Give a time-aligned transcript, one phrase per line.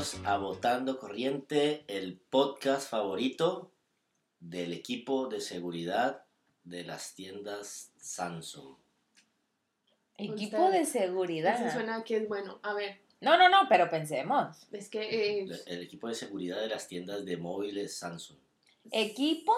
[0.00, 3.70] Bienvenidos a Votando Corriente, el podcast favorito
[4.38, 6.24] del equipo de seguridad
[6.64, 8.76] de las tiendas Samsung.
[10.16, 11.60] Equipo Usted- de seguridad.
[11.66, 12.60] Eso suena que es bueno.
[12.62, 14.66] A ver, No, no, no, pero pensemos.
[14.72, 18.38] es que eh, El, el equipo de seguridad de las tiendas de móviles Samsung.
[18.92, 19.52] Equipo,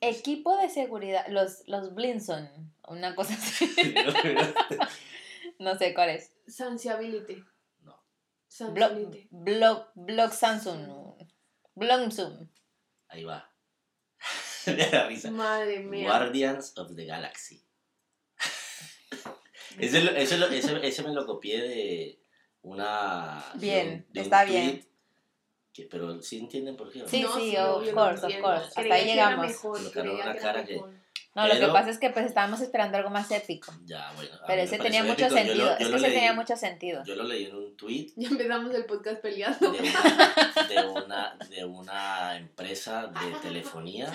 [0.00, 1.26] equipo de seguridad.
[1.28, 2.48] Los, los Blinson,
[2.88, 3.68] una cosa así.
[5.58, 6.32] no sé cuál es.
[6.46, 7.44] Sensibility.
[8.60, 8.92] Blog,
[9.30, 10.86] blog, blog Samsung.
[11.74, 12.48] Blonsum.
[13.08, 13.50] Ahí va.
[14.66, 15.30] Me da risa.
[15.30, 16.08] Madre mía.
[16.08, 17.62] Guardians of the Galaxy.
[19.78, 22.20] Ese, lo- ese lo- ese- ese me lo copié de
[22.62, 23.44] una...
[23.56, 24.86] Bien, de un- de un está bien.
[25.72, 27.06] que- pero sí entienden por qué.
[27.08, 28.66] Sí, No, sí, of course, of course.
[28.76, 29.46] Hasta ahí llegamos.
[29.48, 30.80] mejor, Colocaron creía una que era cara que-
[31.34, 33.72] No, lo que Pero- pasa es que pues estábamos esperando algo más épico.
[33.84, 34.30] Ya, bueno.
[34.46, 35.28] Pero ese tenía mucho épico.
[35.28, 35.66] Yo lo- sentido.
[35.66, 37.02] yo es lo que ese leí- tenía mucho sentido.
[37.04, 39.70] Yo lo leí en un tweet Ya empezamos el podcast de peleando.
[39.70, 44.12] una, de una, de una empresa de telefonía.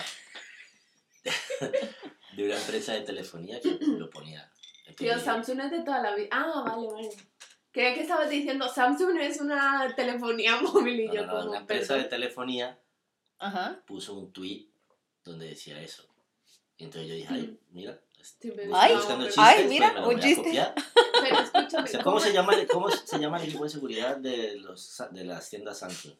[2.35, 4.49] De una empresa de telefonía que lo ponía.
[4.97, 6.29] Dije, Samsung es de toda la vida.
[6.31, 7.09] Ah, vale, vale.
[7.71, 11.49] Creía que estabas diciendo Samsung es una telefonía móvil y no, yo no, no, como
[11.51, 12.79] una empresa de telefonía
[13.39, 13.81] Ajá.
[13.85, 14.67] puso un tweet
[15.23, 16.07] donde decía eso.
[16.79, 17.99] Y entonces yo dije, ay, mira.
[18.21, 20.43] Sí, me estoy Ay, chistes, ay, pues mira, me lo un chiste.
[20.43, 20.75] copiar.
[21.21, 21.83] Pero escúchame.
[21.83, 25.23] O sea, ¿cómo, se llama, ¿Cómo se llama el equipo de seguridad de, los, de
[25.23, 26.15] las tiendas Samsung?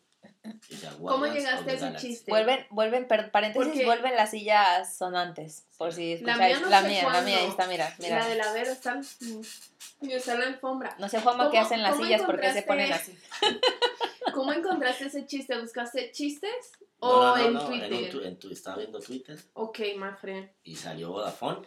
[0.46, 2.08] O sea, ¿Cómo llegaste a ese Galaxy.
[2.08, 2.32] chiste?
[2.32, 5.66] Vuelven, vuelven, per- paréntesis, Porque- vuelven las sillas sonantes.
[5.78, 6.40] Por si La escucháis.
[6.58, 8.20] mía no La sé mía, la mía, ahí está, mira, mira.
[8.20, 9.00] La de la Vero está,
[10.02, 10.96] y está en la alfombra.
[11.00, 13.18] No sé, Juanma, qué ¿Cómo- hacen las sillas, por qué se ponen así.
[14.34, 15.60] ¿Cómo encontraste ese chiste?
[15.60, 16.72] ¿Buscaste chistes?
[17.02, 17.94] No, ¿O no, no, en no, Twitter?
[17.94, 20.50] En tu- en tu- estaba viendo Twitter Ok, my friend.
[20.64, 21.60] y salió Vodafone.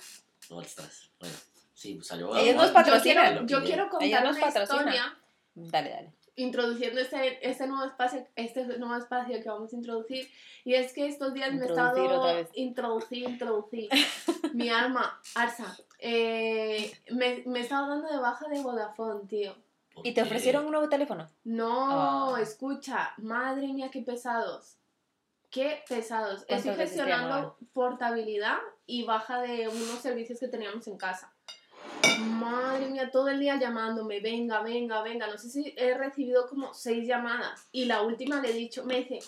[0.51, 1.35] Ostras, bueno,
[1.73, 2.55] sí, salió Ellos Vodafone.
[2.63, 3.47] nos patrocinan.
[3.47, 4.89] Yo quiero, yo quiero Ellos contar nos una patrocinan.
[4.89, 5.19] historia
[5.55, 6.13] Dale, dale.
[6.37, 10.29] introduciendo este, este nuevo espacio este nuevo espacio que vamos a introducir
[10.65, 12.49] y es que estos días me he estado vez.
[12.55, 13.89] introducir introducir
[14.55, 19.55] mi alma Arsa eh, me, me he estado dando de baja de Vodafone tío
[19.95, 21.29] ¿Por ¿Y te ofrecieron un nuevo teléfono?
[21.45, 22.41] no Ah.
[22.41, 24.79] escucha madre mía qué pesados
[25.53, 31.33] qué pesados ¿Cuántas estoy gestionando portabilidad y baja de unos servicios que teníamos en casa
[32.19, 35.27] Madre mía, todo el día llamándome, venga, venga, venga.
[35.27, 37.69] No sé si he recibido como seis llamadas.
[37.73, 39.19] Y la última le he dicho, me dice,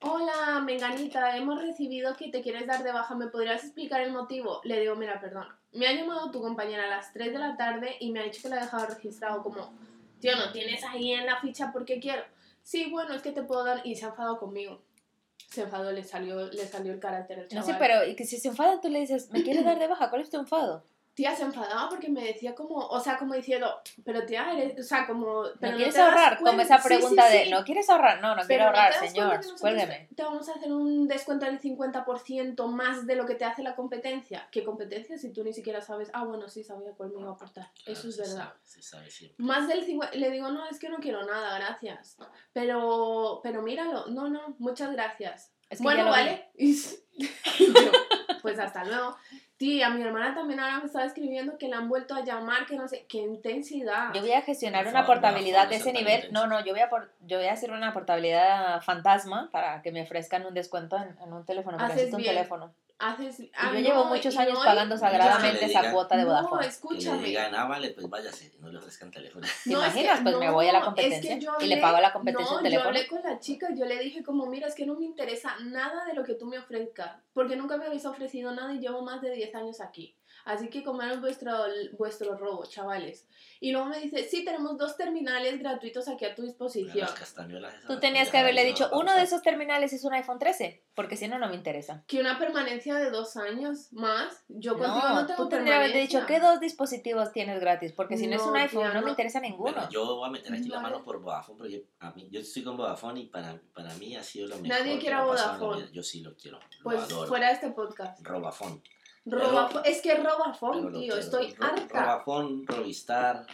[0.00, 4.60] hola, Menganita, hemos recibido que te quieres dar de baja, ¿me podrías explicar el motivo?
[4.64, 5.58] Le digo, mira, perdona.
[5.72, 8.42] Me ha llamado tu compañera a las 3 de la tarde y me ha dicho
[8.42, 9.72] que la ha dejado registrado como,
[10.20, 12.24] tío, ¿no tienes ahí en la ficha porque quiero?
[12.62, 13.80] Sí, bueno, es que te puedo dar...
[13.84, 14.82] Y se ha enfadado conmigo.
[15.50, 17.66] Se enfadó, le salió, le salió el carácter al No chaval.
[17.66, 20.08] sé, pero y que si se enfadan, tú le dices, ¿me quieres dar de baja?
[20.10, 20.84] ¿Cuál es tu enfado?
[21.14, 23.70] Tía, se enfadaba porque me decía como, o sea, como diciendo,
[24.02, 25.42] pero tía, eres, o sea, como...
[25.60, 26.38] Pero ¿No quieres ahorrar?
[26.38, 27.50] Como esa Sí, sí, pregunta de, sí.
[27.50, 28.22] ¿no quieres ahorrar?
[28.22, 29.40] No, no Pero quiero ¿no ahorrar, señor.
[29.60, 30.08] Cuélgueme.
[30.16, 33.74] Te vamos a hacer un descuento del 50% más de lo que te hace la
[33.76, 34.48] competencia.
[34.50, 36.08] ¿Qué competencia si tú ni siquiera sabes?
[36.14, 37.70] Ah, bueno, sí, sabía cuál me iba a aportar.
[37.84, 38.36] Claro, Eso es se verdad.
[38.36, 39.44] sabe, se sabe siempre.
[39.44, 40.16] Más del 50...
[40.16, 42.16] Le digo, no, es que no quiero nada, gracias.
[42.54, 44.06] Pero, pero míralo.
[44.06, 45.52] No, no, muchas gracias.
[45.68, 46.50] Es que bueno, vale.
[46.58, 46.74] Y
[47.72, 47.92] yo,
[48.40, 49.16] pues hasta luego.
[49.62, 52.74] Tía, mi hermana también ahora me estaba escribiendo que le han vuelto a llamar, que
[52.74, 54.12] no sé, qué intensidad.
[54.12, 56.32] Yo voy a gestionar una portabilidad de ese nivel.
[56.32, 59.92] No, no, yo voy a por- yo voy a hacer una portabilidad fantasma para que
[59.92, 62.34] me ofrezcan un descuento en, en un teléfono, porque necesito un bien.
[62.34, 62.74] teléfono.
[63.04, 66.60] Haces, ah, yo llevo no, muchos años hoy- pagando sagradamente esa cuota de No, Vodafone.
[66.60, 67.22] Que le escúchame.
[67.26, 69.44] digan, ah, vale, pues váyase, no le ofrezcan teléfono.
[69.64, 70.20] ¿Te No, es que- imaginas?
[70.22, 72.00] Pues me voy a la no, es competencia que yo y le hablé- pago a
[72.00, 72.84] la competencia no, un teléfono.
[72.84, 75.04] Yo hablé con la chica y yo le dije como, mira, es que no me
[75.04, 78.78] interesa nada de lo que tú me ofrezcas, porque nunca me habéis ofrecido nada y
[78.78, 80.14] llevo más de 10 años aquí.
[80.44, 81.52] Así que comeros vuestro,
[81.98, 83.26] vuestro robo, chavales.
[83.60, 86.98] Y luego me dice, sí, tenemos dos terminales gratuitos aquí a tu disposición.
[86.98, 90.12] Las castañuelas esas Tú tenías que haberle dicho, no uno de esos terminales es un
[90.14, 92.02] iPhone 13, porque si no, no me interesa.
[92.08, 94.42] Que una permanencia de dos años más.
[94.48, 96.26] Yo contigo no, No, tengo tú tendrías que haber dicho.
[96.26, 97.92] ¿qué dos dispositivos tienes gratis?
[97.92, 99.10] Porque si no, es No, un iPhone, tía, no, me no.
[99.10, 99.72] interesa ninguno.
[99.72, 100.90] Bueno, yo voy a meter aquí la Vale.
[100.90, 104.24] mano por Vodafone, porque a mí, yo estoy con Vodafone y para, para mí ha
[104.24, 104.68] sido lo mejor.
[104.80, 105.88] Nadie quiere la Vodafone.
[105.92, 107.28] Yo sí lo quiero, lo Pues adoro.
[107.28, 108.18] fuera de este podcast.
[108.26, 108.82] Robafone.
[109.24, 110.14] Roba, es que
[110.90, 112.00] lo tío, estoy Ro- harta.
[112.02, 113.46] Robafone, Robistar,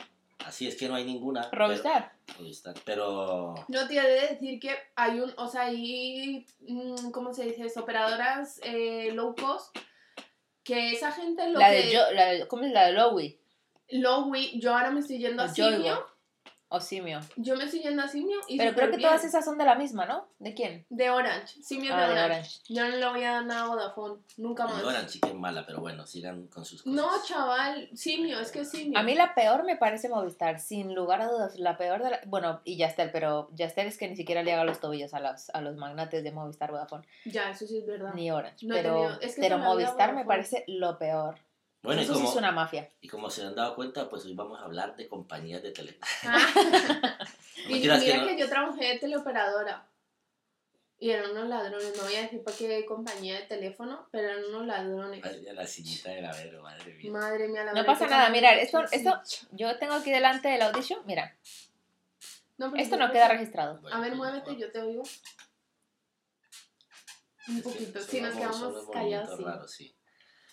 [0.46, 1.48] Así es que no hay ninguna.
[1.50, 2.12] Rockstar.
[2.38, 7.34] Pero, pero No te he de decir que hay un, o sea, hay, mm, ¿cómo
[7.34, 7.66] se dice?
[7.66, 7.80] eso?
[7.80, 9.76] Operadoras eh, low cost,
[10.62, 11.76] que esa gente lo La que...
[11.88, 13.38] de, Jo- la de- ¿Cómo es la de Lowy?
[13.90, 15.48] Lowy, yo ahora me estoy yendo a.
[15.48, 16.06] Simio,
[16.70, 17.20] O Simio.
[17.36, 19.08] yo me estoy yendo a Simio y Pero creo que bien.
[19.08, 20.26] todas esas son de la misma, ¿no?
[20.38, 20.84] ¿De quién?
[20.90, 22.30] De Orange, Simio Ah, de de Orange.
[22.30, 22.60] Orange.
[22.68, 24.82] Yo no le voy a dar nada a Vodafone, nunca más.
[24.84, 26.94] Orange sí que es mala, pero bueno, sigan con sus cosas.
[26.94, 28.98] No, chaval, Simio, es que es Simio.
[28.98, 31.58] A mí la peor me parece Movistar, sin lugar a dudas.
[31.58, 32.20] La peor de la...
[32.26, 35.48] Bueno, y Yastel, pero Yastel es que ni siquiera le haga los tobillos a los,
[35.54, 38.12] a los magnates de Movistar Vodafone, Ya, eso sí es verdad.
[38.12, 38.66] ni Orange.
[38.66, 41.36] No pero tenido- es que pero Movistar me parece lo peor.
[41.82, 42.90] Bueno, y Eso sí como, es una mafia.
[43.00, 46.06] y como se han dado cuenta, pues hoy vamos a hablar de compañías de teléfono.
[46.24, 46.38] Ah.
[47.68, 48.38] y Mentiras mira que que, no.
[48.38, 49.86] yo trabajé de teleoperadora.
[51.00, 54.44] Y eran unos ladrones, no voy a decir para qué compañía de teléfono, pero eran
[54.46, 55.22] unos ladrones.
[55.44, 57.12] Ya la sillita de Gravero, madre mía.
[57.12, 59.20] Madre mía, la No pasa nada, mirar, esto, esto,
[59.52, 61.36] yo tengo aquí delante del audition, mira,
[62.56, 63.80] No, esto no queda registrado.
[63.80, 65.04] Bueno, A ver, pues, muévete, yo te oigo.
[67.46, 69.30] Un poquito, si nos quedamos callados.
[69.30, 69.94] movimientos sí.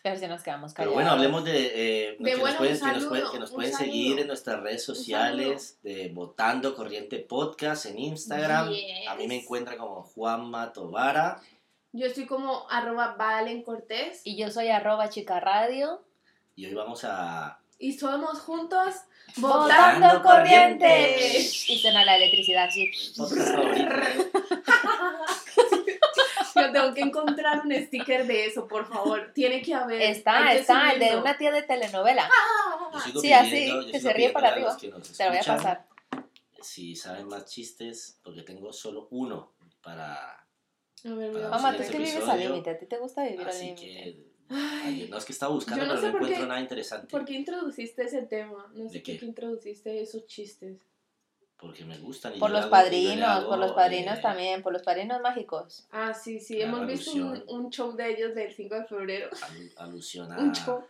[0.06, 0.94] Pero si nos quedamos Pero callados.
[0.94, 1.66] bueno, hablemos de,
[2.12, 4.86] eh, De que, bueno, nos pueden, que nos pueden- que nos seguir en nuestras redes
[4.86, 8.72] sociales de Votando Corriente Podcast en Instagram.
[9.10, 11.42] A mí me encuentra como Juanma Tobara.
[11.92, 16.04] Yo estoy como arroba Valen Cortés Y yo soy arroba chica radio.
[16.56, 17.58] Y hoy vamos a...
[17.80, 18.94] y somos juntos
[19.38, 20.86] ¡Votando Votando corriente!
[20.86, 21.40] corriente.
[21.40, 22.92] Y suena la electricidad, sí.
[26.68, 29.32] Yo tengo que encontrar un sticker de eso, por favor.
[29.34, 30.02] Tiene que haber.
[30.02, 32.30] Está, está, el de una tía de telenovela.
[32.94, 34.76] Yo sigo Sí, pidiendo- así, que se ríe para arriba.
[34.78, 35.86] Te lo voy a pasar.
[36.62, 40.16] Si saben más chistes, porque tengo solo uno para...
[41.06, 42.70] A ver, Mamá, sí, tú es que vives al límite.
[42.72, 44.26] ¿A ti te gusta vivir al límite?
[44.50, 47.08] Ay, no, es que estaba buscando, no pero no qué- encuentro nada interesante.
[47.08, 48.72] ¿Por qué introduciste ese tema?
[48.74, 50.78] No sé ¿De por qué introduciste esos chistes.
[51.66, 52.36] Porque me gustan.
[52.36, 55.88] y Por los hago- padrinos, por los padrinos eh, también, por los padrinos mágicos.
[55.92, 56.58] Ah, sí, sí.
[56.58, 59.30] Claro, Hemos visto un, un show de ellos del 5 de febrero.
[59.32, 60.38] alu- alusión a...
[60.38, 60.84] Un show.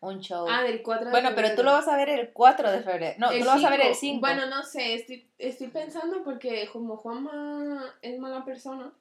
[0.00, 0.46] Un show.
[0.48, 1.48] Ah, del 4 de bueno, febrero.
[1.48, 3.16] pero tú lo vas a ver el 4 de febrero.
[3.18, 3.98] No, El tú lo vas a ver el 5.
[3.98, 4.20] 5.
[4.20, 8.92] Bueno, no sé, estoy, estoy pensando porque como Juanma es mala persona,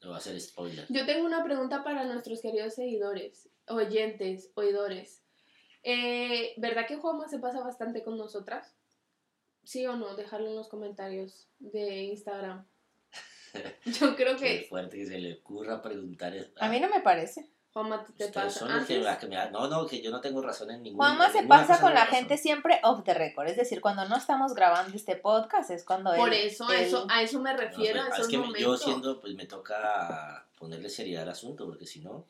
[0.00, 0.84] Le voy a hacer spoiler.
[0.88, 5.22] yo tengo una pregunta para nuestros queridos seguidores, oyentes, oidores.
[5.82, 8.74] Eh, ¿Verdad que Juanma se pasa bastante con nosotras?
[9.66, 10.14] ¿Sí o no?
[10.14, 12.64] Dejarlo en los comentarios de Instagram.
[13.84, 16.50] Yo creo Qué que fuerte que se le ocurra preguntar eso.
[16.60, 17.48] A mí no me parece.
[17.72, 18.58] Juanma te Ustedes pasa.
[18.60, 20.82] son los que, Antes- me- que me- No, no, que yo no tengo razón en
[20.82, 22.16] ningún Juanma se pasa con la razón.
[22.20, 23.48] gente siempre off the record.
[23.48, 26.18] Es decir, cuando no estamos grabando este podcast es cuando él.
[26.20, 28.38] Por eso, a él- eso, a eso me No, refiero, pues, a es esos que
[28.38, 28.62] me- momentos.
[28.62, 32.24] yo siendo, pues me toca ponerle seriedad al asunto, porque si no,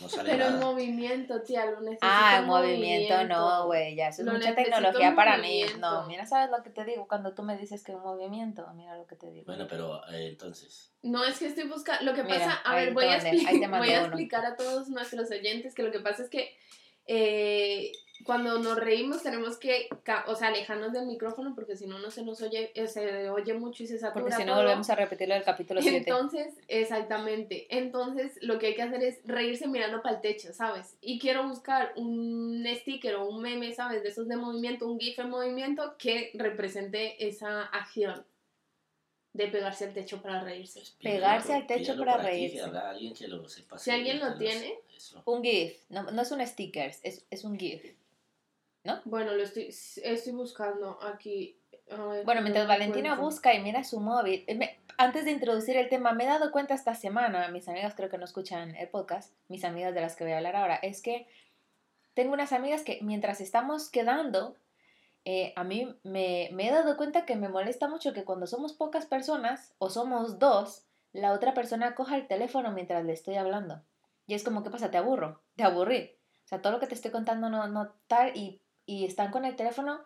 [0.00, 0.66] no sale Pero en nada.
[0.66, 2.06] movimiento, tía, lo necesito.
[2.06, 3.94] Ah, en movimiento, no, güey.
[3.94, 5.62] Ya, eso es Lo mucha tecnología para mí.
[5.78, 7.06] No, mira, ¿sabes lo que te digo?
[7.08, 9.46] Cuando tú me dices que un movimiento, mira lo que te digo.
[9.46, 12.04] Bueno, pero eh, entonces, No, es que estoy buscando.
[12.04, 13.98] Lo que Mira, pasa, a ver, voy a, mandé, expli- ahí te mandé voy a
[13.98, 14.06] uno.
[14.08, 16.56] explicar a todos nuestros oyentes que lo que pasa es que
[17.06, 17.92] eh,
[18.24, 22.10] cuando nos reímos tenemos que, ca- o sea, alejarnos del micrófono porque si no, no
[22.10, 24.22] se nos oye, eh, se oye mucho y se satura.
[24.24, 24.62] Porque si no, todo.
[24.62, 25.96] volvemos a repetirlo del capítulo 7.
[25.98, 27.66] Entonces, exactamente.
[27.76, 30.96] Entonces, lo que hay que hacer es reírse mirando para el techo, ¿sabes?
[31.00, 34.02] Y quiero buscar un sticker o un meme, ¿sabes?
[34.02, 38.24] De esos de movimiento, un GIF en movimiento que represente esa acción
[39.32, 40.78] de pegarse al techo para reírse.
[40.80, 42.60] pues, Pegarse al techo para aquí, reírse.
[42.60, 43.78] habrá alguien que lo sepa.
[43.78, 44.78] Si alguien lo tiene.
[44.96, 45.20] eso.
[45.26, 45.76] Un GIF.
[45.88, 47.84] No, no es un sticker, es, es un GIF.
[49.04, 49.68] Bueno, lo estoy,
[50.02, 51.58] estoy buscando aquí.
[51.88, 55.76] Ver, Bueno, no mientras Valentina busca y mira su móvil, eh, me- antes de introducir
[55.76, 58.88] el tema, me he dado cuenta esta semana, mis amigas creo que no escuchan el
[58.88, 61.26] podcast, mis amigas de las que voy a hablar ahora, es que
[62.14, 64.56] tengo unas amigas que mientras estamos quedando,
[65.24, 68.72] eh, a mí me, me he dado cuenta que me molesta mucho que cuando somos
[68.72, 73.82] pocas personas o somos dos, la otra persona coja el teléfono mientras le estoy hablando.
[74.26, 74.90] Y es como, ¿qué pasa?
[74.90, 76.16] Te aburro, te aburrí.
[76.44, 79.44] O sea, todo lo que te estoy contando no, no tal y, y están con
[79.44, 80.00] el teléfono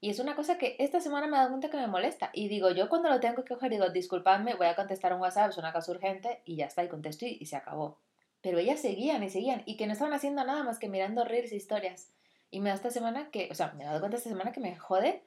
[0.00, 2.30] y es una cosa que esta semana me he dado cuenta que me molesta.
[2.32, 5.50] Y digo, yo cuando lo tengo que coger, digo, disculpadme, voy a contestar un WhatsApp,
[5.50, 7.98] es una cosa urgente, y ya está, y contesto y, y se acabó.
[8.40, 11.50] Pero ellas seguían y seguían, y que no estaban haciendo nada más que mirando reels
[11.50, 12.12] e historias.
[12.50, 14.60] Y me da esta semana que, o sea, me he dado cuenta esta semana que
[14.60, 15.24] me jode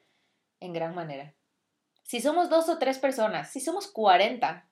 [0.62, 1.34] en gran manera.
[2.04, 4.66] Si somos dos o tres personas, si somos 40,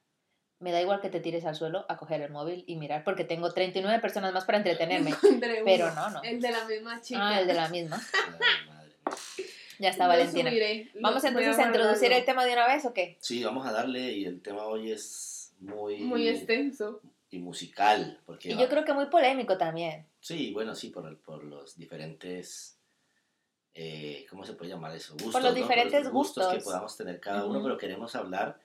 [0.60, 3.24] me da igual que te tires al suelo a coger el móvil y mirar, porque
[3.24, 5.13] tengo 39 personas más para entretenerme.
[5.66, 6.22] Pero no, no.
[6.24, 7.20] El de la misma chica.
[7.30, 8.01] Ah, el de la misma.
[9.80, 10.50] Ya está, Lo Valentina.
[10.50, 13.18] subiré, ¿Vamos entonces a introducir el tema de una vez o qué?
[13.22, 17.00] Sí, vamos a darle y el tema hoy es muy, Muy extenso.
[17.32, 18.20] y musical.
[18.25, 20.06] Porque Y va- yo creo que muy polémico también.
[20.20, 22.78] Sí, bueno, sí, por, el- por los diferentes
[23.74, 25.13] eh, ¿cómo se puede llamar eso?
[25.13, 25.58] Gustos, Por los ¿no?
[25.62, 26.63] diferentes que gustos.
[26.63, 28.60] podamos tener cada uno, pero queremos hablar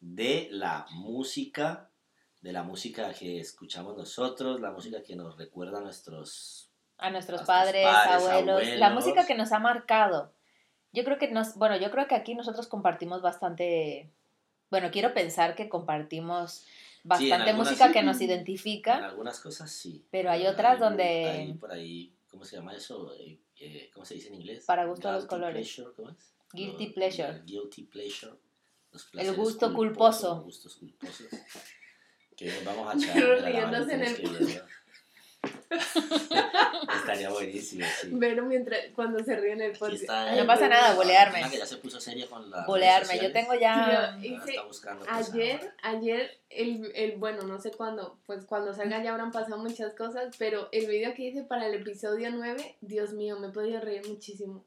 [0.00, 1.90] de la música,
[2.40, 6.70] de la música que escuchamos nosotros, la música que nos recuerda a nuestros...
[6.98, 8.92] a nuestros a padres, padres, abuelos, la abuelos.
[8.94, 10.32] música que nos ha marcado.
[10.92, 14.10] Yo creo que nos, bueno, yo creo que aquí nosotros compartimos bastante,
[14.70, 16.64] bueno, quiero pensar que compartimos
[17.04, 17.92] bastante algunas música sí.
[17.92, 19.04] que nos En identifica.
[19.06, 20.04] algunas cosas sí.
[20.10, 23.12] Pero hay otras Hay- donde- hay por ahí, ¿cómo se llama eso?
[23.14, 24.64] Eh, eh, ¿Cómo se dice en inglés?
[24.64, 25.54] Para gusto los Guilty colores.
[25.74, 26.34] pleasure, ¿cómo es?
[26.52, 27.42] Guilty pleasure.
[27.44, 28.32] Guilty pleasure.
[28.92, 30.42] Los El gusto culposo.
[30.42, 31.26] Gustos culposos.
[32.36, 33.44] Que nos vamos a echar.
[33.44, 34.62] Riéndose en el-.
[37.00, 38.08] Estaría buenísimo, sí.
[38.08, 40.02] Mientras, cuando se ríe en el podcast.
[40.02, 41.48] está No pasa nada, bolearme.
[41.50, 42.64] que ya se puso seria con la.
[42.66, 44.16] Bolearme, yo tengo ya...
[44.20, 44.58] Yo- hice-
[45.08, 45.74] Ayer, ahora.
[45.82, 50.34] ayer, el, el, bueno, no sé cuándo, pues cuando salga ya habrán pasado muchas cosas,
[50.38, 54.06] pero el video que hice para el episodio 9, Dios mío, me he podido reír
[54.08, 54.64] muchísimo.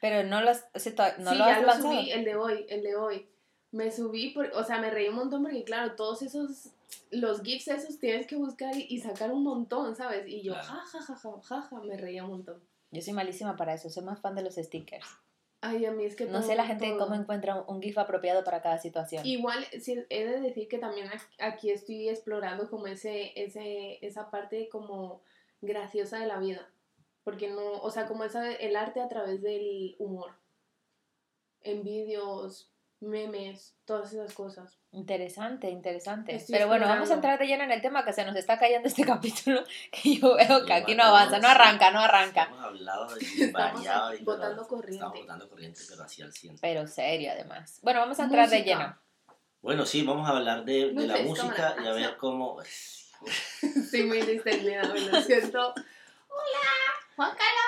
[0.00, 1.94] Pero no lo has, o sea, no sí, lo ya has lo lanzado.
[1.94, 3.28] subí, el de hoy, el de hoy.
[3.72, 6.70] Me subí, por, o sea, me reí un montón porque, claro, todos esos,
[7.10, 10.26] los GIFs esos tienes que buscar y, y sacar un montón, ¿sabes?
[10.28, 10.68] Y yo, Claro.
[10.68, 12.62] ja, ja, ja, ja, ja, ja, me reía un montón.
[12.90, 15.06] Yo soy malísima para eso, soy más fan de los stickers.
[15.60, 16.98] Ay, a mí es que No sé la gente todo.
[17.00, 19.26] cómo encuentra un GIF apropiado para cada situación.
[19.26, 21.08] Igual, sí, he de decir que también
[21.38, 25.22] aquí estoy explorando como ese, ese, esa parte como
[25.62, 26.68] graciosa de la vida.
[27.24, 30.30] Porque no, o sea, como esa, el arte a través del humor.
[31.62, 32.70] En vídeos,
[33.00, 34.78] memes, todas esas cosas.
[34.92, 36.34] Interesante, interesante.
[36.34, 38.58] Estoy Pero bueno, vamos a entrar de lleno en el tema que se nos está
[38.58, 41.54] cayendo este capítulo, que yo veo que Sí, aquí no bueno, avanza, no sí.
[41.54, 42.44] arranca, no arranca.
[42.44, 44.94] Hemos hablado de variado y pero corriente.
[44.94, 46.58] Estamos botando corriente, pero así al 100.
[46.60, 47.78] Pero serio además.
[47.82, 48.98] Bueno, vamos a entrar de lleno.
[49.60, 52.60] Bueno, sí, vamos a hablar de, de la música y a ver cómo.
[53.62, 55.74] Estoy muy distendida, me lo siento.
[56.28, 56.70] Hola,
[57.16, 57.65] Juan Carlos.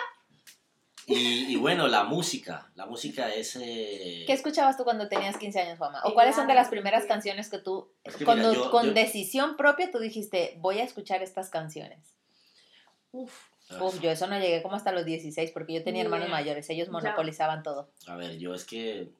[1.10, 2.70] Y, y bueno, la música.
[2.74, 3.56] La música es.
[3.56, 6.02] eh, ¿Qué escuchabas tú cuando tenías 15 años, Juama?
[6.04, 8.86] ¿O cuáles son de las primeras canciones que tú, Es que cuando, mira, yo- con
[8.86, 12.14] yo- decisión propia, tú dijiste, voy a escuchar estas canciones?
[13.12, 13.32] Uf,
[13.70, 16.68] ah, Uf, yo eso no llegué como hasta los 16 porque yo tenía hermanos mayores,
[16.68, 16.92] ellos Ya.
[16.92, 17.90] monopolizaban todo.
[18.06, 19.10] A ver, yo es que.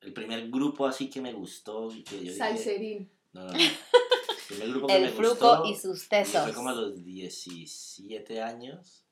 [0.00, 2.34] El primer grupo así que me gustó y que yo dije.
[2.38, 3.10] Salserín.
[3.32, 3.58] No, no, no.
[3.58, 6.42] El primer grupo que El me fruco y sus tesos.
[6.42, 9.04] Fue como a los 17 años.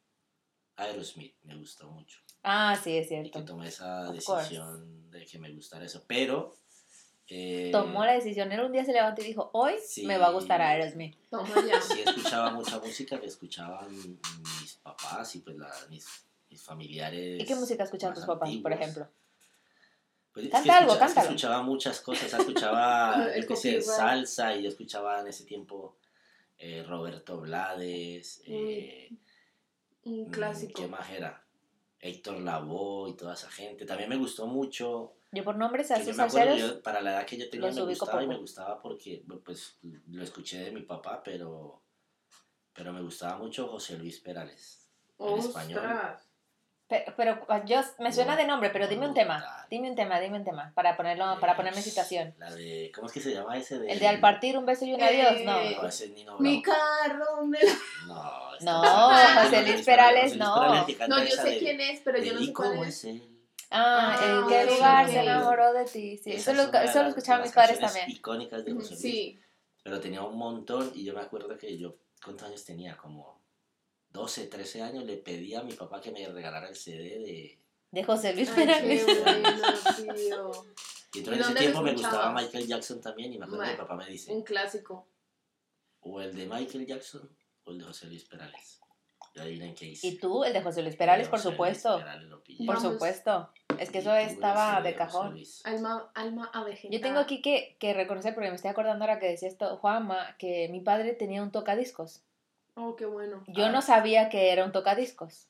[0.76, 2.21] Aerosmith me gustó mucho.
[2.42, 3.45] Ah, sí, es Y que cierto.
[3.45, 4.42] tomé esa Of course.
[4.45, 6.04] decisión de que me gustara eso.
[6.06, 6.54] Pero.
[7.28, 10.06] eh, Tomó la decisión, él un día se levantó y dijo, hoy Sí.
[10.06, 11.16] me va a gustar Aerosmith.
[11.28, 11.80] Toma ya.
[11.80, 13.88] sí escuchaba mucha música que escuchaban
[14.61, 16.06] mis papás y pues la- mis,
[16.50, 17.40] mis familiares.
[17.42, 19.09] ¿Y qué música escuchan más tus papás, por ejemplo?
[20.33, 23.80] Pues es Canta que algo, escucha- es que escuchaba muchas cosas, escuchaba El qué sé,
[23.80, 25.97] salsa y yo escuchaba en ese tiempo
[26.59, 29.11] eh, Roberto Blades, eh,
[30.06, 30.80] Un clásico.
[30.80, 31.44] ¿qué más era?
[31.98, 33.84] Héctor Lavoe y toda esa gente.
[33.84, 35.14] También me gustó mucho.
[35.32, 37.72] Yo por nombres así yo me acuerdo, salseros, yo, para la edad que yo tenía
[37.72, 41.82] me gustaba y me gustaba porque pues lo escuché de mi papá, pero,
[42.72, 44.88] pero me gustaba mucho José Luis Perales.
[45.18, 45.82] en español.
[46.88, 50.21] Pero, pero ah, yo me suena de nombre, pero dime un tema, dime un tema,
[50.21, 52.33] dime un tema, para ponerlo, para ponerme en situación.
[52.38, 53.81] La de, ¿cómo es que se llama ese?
[53.81, 55.59] De, El de al partir un beso y un adiós, no.
[55.61, 56.76] Eh, No, ese es Nino Mi Bravo.
[57.02, 57.59] carro me...
[58.07, 58.83] No, No,
[59.43, 60.85] José Luis Perales, no.
[61.09, 62.95] No, yo sé de- quién es, pero yo no "¿Y sé cómo cuál es.
[62.99, 63.23] es él?".
[63.73, 66.16] Ah, Ah, ¿en qué lugar se enamoró de ti?
[66.19, 68.09] Sí, eso es lo, eso lo escuchaban mis padres también.
[68.11, 69.00] icónicas de José Luis.
[69.00, 69.40] Sí.
[69.83, 72.97] Pero tenía un montón y yo me acuerdo que yo, ¿cuántos años tenía?
[72.97, 73.36] Como
[74.16, 77.58] 12, 13 años, le pedí a mi papá que me regalara el CD de...
[77.90, 79.06] De José Luis Perales.
[80.04, 80.50] bueno.
[81.12, 82.32] Y ¿Y entonces en ese tiempo me gustaba?
[82.32, 85.06] Michael Jackson también y me acuerdo que mi papá me dice, Un clásico.
[86.00, 87.30] o el de Michael Jackson
[87.64, 88.80] o el de José Luis Perales.
[89.35, 90.06] Y adivinen qué hice.
[90.06, 91.99] Y tú, el de José Luis Perales, por supuesto.
[91.99, 92.64] Perales lo pillé.
[92.66, 93.50] Por supuesto.
[93.78, 95.38] Es que Y eso estaba de cajón.
[95.64, 96.50] Alma, alma.
[96.90, 100.37] Yo tengo aquí que, que reconocer, porque me estoy acordando ahora que decía esto, Juanma,
[100.38, 102.23] que mi padre tenía un tocadiscos.
[102.76, 103.42] Oh, qué bueno.
[103.49, 103.71] Yo Ah.
[103.71, 105.49] no sabía que era un tocadiscos.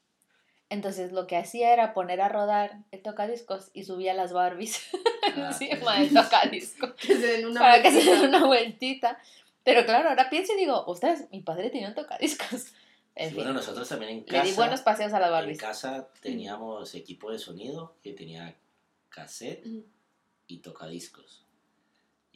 [0.68, 4.80] Entonces lo que hacía era poner a rodar el tocadiscos y subía las Barbies
[5.36, 9.18] Ah, encima del tocadiscos Que se den una para que se den una vueltita.
[9.62, 12.72] Pero claro, ahora pienso y digo, ostras, mi padre tenía un tocadiscos.
[13.14, 14.42] En Sí, fin, bueno, nosotros también en le casa...
[14.44, 15.58] di buenos paseos a las En Barbies.
[15.58, 18.54] casa teníamos equipo de sonido que tenía
[19.08, 19.80] cassette Mm.
[20.48, 21.45] y tocadiscos.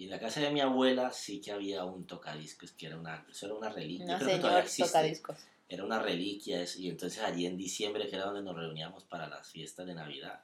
[0.00, 3.26] Y en la casa de mi abuela sí que había un tocadiscos, que era una,
[3.30, 4.07] eso era una reliquia.
[4.07, 4.85] No, Yo creo que todavía señor, existe.
[4.87, 5.37] tocadiscos.
[5.69, 6.62] Era una reliquia.
[6.62, 9.95] es- Y entonces allí en diciembre, que era donde nos reuníamos para las fiestas de
[9.95, 10.42] Navidad,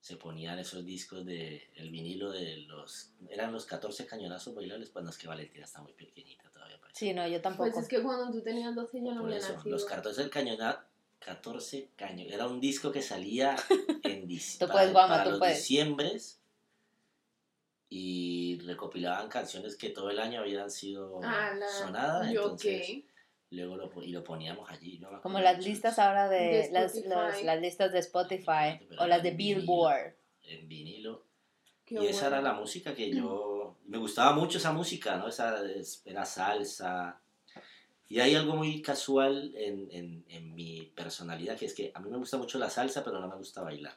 [0.00, 3.10] se ponían esos discos de el vinilo de los...
[3.28, 6.78] Eran los 14 cañonazos bailables, pues no es que Valentina está muy pequeñita todavía.
[6.78, 6.98] para eso.
[6.98, 7.70] Sí, no, yo tampoco.
[7.72, 9.70] Pues es que cuando tú tenías 12 yo no había eso, nacido.
[9.74, 10.82] los 14 cañona-
[11.18, 12.32] 14 caños.
[12.32, 13.56] Era un disco que salía
[14.02, 15.56] en dis- Tú puedes, Guama, para tú los puedes.
[15.58, 16.40] diciembres
[17.88, 22.30] y recopilaban canciones que todo el año habían sido Ala, sonadas.
[22.32, 23.04] yo Entonces, qué.
[23.50, 24.98] luego lo, y lo poníamos allí.
[24.98, 27.08] me Como las listas ahora de, De las, Spotify.
[27.08, 29.60] los- las listas de Spotify o las de vinilo.
[29.60, 30.14] Billboard.
[30.42, 31.24] En vinilo.
[31.84, 32.54] Qué y esa era bueno.
[32.54, 33.76] la música que yo...
[33.86, 35.28] Me gustaba mucho esa música, ¿no?
[35.28, 37.20] Esa es- era salsa.
[38.08, 42.10] Y hay algo muy casual en, en, en mi personalidad, que es que a mí
[42.10, 43.96] me gusta mucho la salsa, pero no me gusta bailar.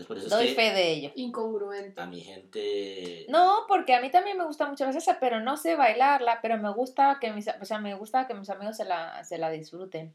[0.00, 1.12] Entonces por eso Doy es que fe de ello.
[1.16, 2.00] Incongruente.
[2.00, 3.26] a mi gente...
[3.28, 6.56] No, porque a mí también me gusta mucho la salsa, pero no sé bailarla, pero
[6.58, 9.50] me gusta que mis, o sea, me gusta que mis amigos se la, se la
[9.50, 10.14] disfruten.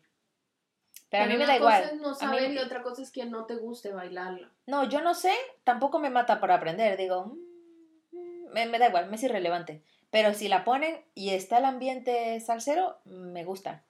[1.10, 1.96] Pero, a mí me una da cosa igual.
[1.96, 4.52] es no A mí- saber y otra cosa es que no te guste bailarla.
[4.66, 6.98] No, yo no sé, tampoco me mata por aprender.
[6.98, 9.84] Digo, mm, mm, me, me da igual, me es irrelevante.
[10.10, 13.84] Pero si la ponen y está el ambiente salsero, me gusta.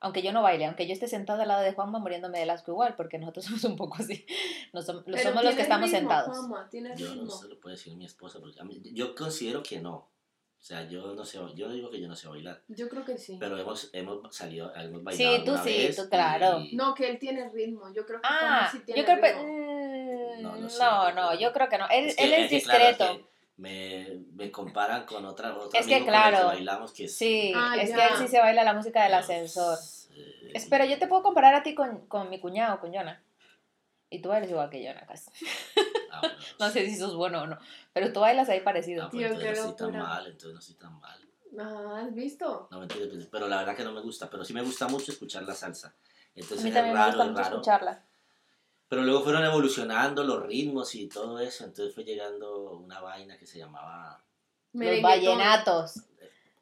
[0.00, 2.70] Aunque yo no baile, aunque yo esté sentada al lado de Juanma muriéndome de asco
[2.70, 4.24] igual, porque nosotros somos un poco así.
[4.72, 6.36] No somos los que estamos ritmo, sentados.
[6.38, 7.30] Juanma, Yo no ritmo.
[7.30, 9.94] se lo puede decir mi esposa, porque a mí- yo considero que no.
[10.60, 12.62] O sea, yo no sé, yo digo que yo no sé bailar.
[12.66, 13.36] Yo creo que sí.
[13.38, 16.60] Pero hemos, hemos salido, hemos Sí, bailado tú alguna sí, vez tú, claro.
[16.60, 17.92] y- No, que él tiene ritmo.
[17.94, 19.28] Yo creo que Ah, sí tiene yo creo que...
[19.34, 19.42] ritmo.
[19.44, 21.88] mm, No, No, no sé, no, yo creo- yo creo que no.
[21.88, 23.16] Él, Es que- él es, que, claro, discreto.
[23.18, 27.76] que me, me comparan con otra, otro Es que, claro, bailamos que es- Sí, Ah,
[27.76, 27.96] es ya.
[27.96, 29.78] que él sí se baila la música del ascensor.
[30.16, 33.22] eh, Espera, yo te puedo comparar a ti con, con mi cuñado, con Jonah.
[34.10, 35.30] Y tú bailas igual que Jonah, casi.
[36.12, 37.58] ah, bueno, No sé si sos bueno o no,
[37.92, 39.04] pero tú bailas ahí parecido.
[39.04, 41.20] Ah, pues Tío, entonces no estoy tan mal, entonces no estoy tan mal.
[41.60, 42.68] Ah, ¿has visto?
[42.70, 45.10] No, mentira, pues, pero la verdad que no me gusta, pero sí me gusta mucho
[45.12, 45.88] escuchar la salsa.
[45.88, 45.94] A
[46.36, 47.54] Entonces es también me raro, gusta es mucho raro.
[47.56, 48.04] escucharla.
[48.88, 53.46] Pero luego fueron evolucionando los ritmos y todo eso, entonces fue llegando una vaina que
[53.46, 54.24] se llamaba...
[54.72, 56.02] Los vallenatos.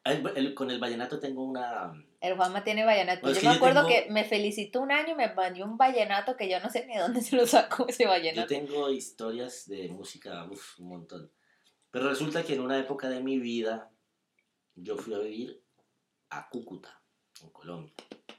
[0.03, 1.93] El- el- con el vallenato tengo una...
[2.19, 3.21] El Juanma tiene vallenato.
[3.21, 5.77] Pues yo me yo acuerdo tengo- que me felicitó un año y me mandó un
[5.77, 8.47] vallenato que yo no sé ni de dónde se lo sacó ese Yo vallenato.
[8.47, 11.31] tengo historias de música, uf, un montón.
[11.91, 13.89] Pero resulta que en una época de mi vida
[14.75, 15.61] yo fui a vivir
[16.29, 17.01] a Cúcuta,
[17.41, 17.93] en Colombia.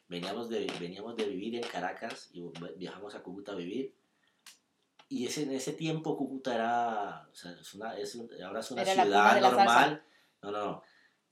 [0.08, 2.42] Veníamos de, veníamos de vivir en Caracas y
[2.76, 3.94] viajamos a Cúcuta a vivir.
[5.10, 8.82] Y ese, en ese tiempo Cúcuta era, o sea, es una, es ahora es una
[8.82, 10.02] Era ciudad normal.
[10.42, 10.82] No, no, no.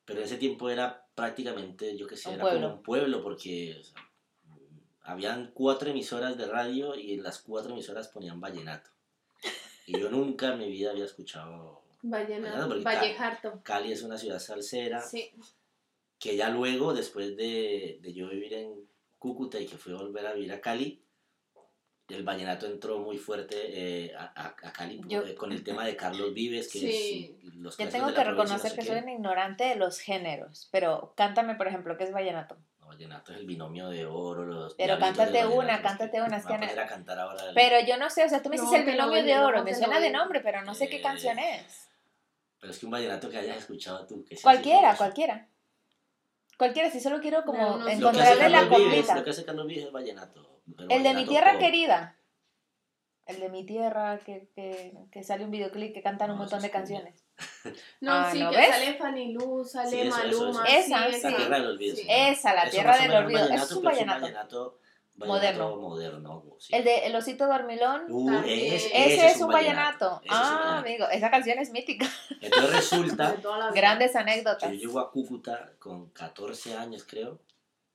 [0.04, 2.60] Pero en ese tiempo era prácticamente, yo qué sé, Un era pueblo.
[2.60, 3.94] como un pueblo porque o sea,
[5.02, 8.90] habían cuatro emisoras de radio y en las cuatro emisoras ponían vallenato.
[9.86, 11.82] Y yo nunca en mi vida había escuchado.
[12.02, 12.82] Vallenato.
[12.82, 13.60] Vallenato.
[13.62, 15.32] Cali es una ciudad salsera Sí.
[16.18, 18.74] Que ya luego, después de, de yo vivir en
[19.18, 21.02] Cúcuta y que fui a volver a vivir a Cali,
[22.08, 23.56] el vallenato entró muy fuerte
[24.06, 27.36] eh, a, a- Cali Yo- eh, con el tema de Carlos Vives, que Sí.
[27.44, 31.14] es los Yo tengo que reconocer no que soy una ignorante de los géneros, pero
[31.16, 32.56] cántame, por ejemplo, ¿qué es vallenato?
[32.78, 36.50] No, vallenato es el binomio de oro, los Pero cántate una, cántate una, es me
[36.50, 38.50] voy a que- poner a cantar ahora el- Pero yo no sé, o sea, tú
[38.50, 40.98] me dices No, el binomio de oro, me suena de nombre, pero no sé qué
[40.98, 41.88] Eh, canción es.
[42.60, 44.24] Pero es que un vallenato que hayas escuchado tú.
[44.24, 44.98] Que Cualquiera, famoso.
[44.98, 45.48] cualquiera.
[46.56, 49.14] Cualquiera, si solo quiero como No, no encontrarle la coplita.
[49.16, 50.60] lo que hace Vives es vallenato.
[50.76, 51.60] pero El de mi tierra pop.
[51.60, 52.16] querida.
[53.26, 56.58] El de mi tierra, que, que, que sale un videoclip que cantan un No, montón
[56.58, 57.24] eso de canciones.
[58.00, 58.68] No, Ah, sí, ¿no que ves?
[58.68, 60.64] sale Fanny Lu, sale Sí, eso, eso, Maluma.
[60.66, 60.86] eso.
[60.86, 61.28] sí, Esa, esa.
[61.28, 61.32] sí.
[61.32, 61.96] La tierra del olvido.
[62.08, 63.40] Esa, la Eso tierra del olvido.
[63.40, 64.78] vallenato, Eso es un vallenato.
[65.16, 65.64] Moderno.
[65.64, 66.44] vallenato moderno.
[66.58, 66.74] sí.
[66.74, 68.02] El de El osito dormilón.
[68.10, 70.20] Uh, es- Ese, es un vallenato.
[70.28, 70.68] Ah, vallenato.
[70.86, 72.06] amigo, esa canción es mítica.
[72.40, 73.36] Entonces resulta.
[73.74, 74.70] Grandes anécdotas.
[74.70, 77.40] yo llego a Cúcuta con 14 años, creo,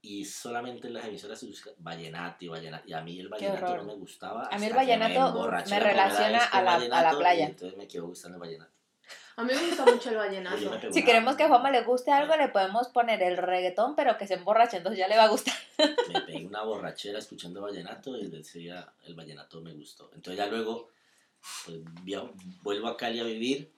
[0.02, 2.88] y solamente en las emisoras se busca vallenato y vallenato.
[2.88, 4.48] Y a mí el vallenato no me gustaba.
[4.52, 5.34] A mí el vallenato
[5.70, 7.46] me relaciona a la- a la playa.
[7.46, 8.72] Entonces me quedó gustando el vallenato.
[9.38, 10.92] A mí me gusta mucho el vallenato.
[10.92, 14.28] Si queremos que a Juanma le guste algo, le podemos poner el reggaetón, pero que
[14.28, 15.56] se emborrache, entonces ya le va a gustar.
[16.14, 20.12] me pegué una borrachera escuchando vallenato y desde ese día el vallenato me gustó.
[20.14, 20.90] Entonces ya luego
[21.66, 22.30] pues, via-
[22.62, 23.72] vuelvo a Cali a vivir,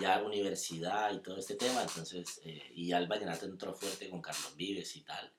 [0.00, 4.20] ya universidad y todo este tema, entonces, eh, y ya el vallenato entró fuerte con
[4.22, 5.30] Carlos Vives y tal.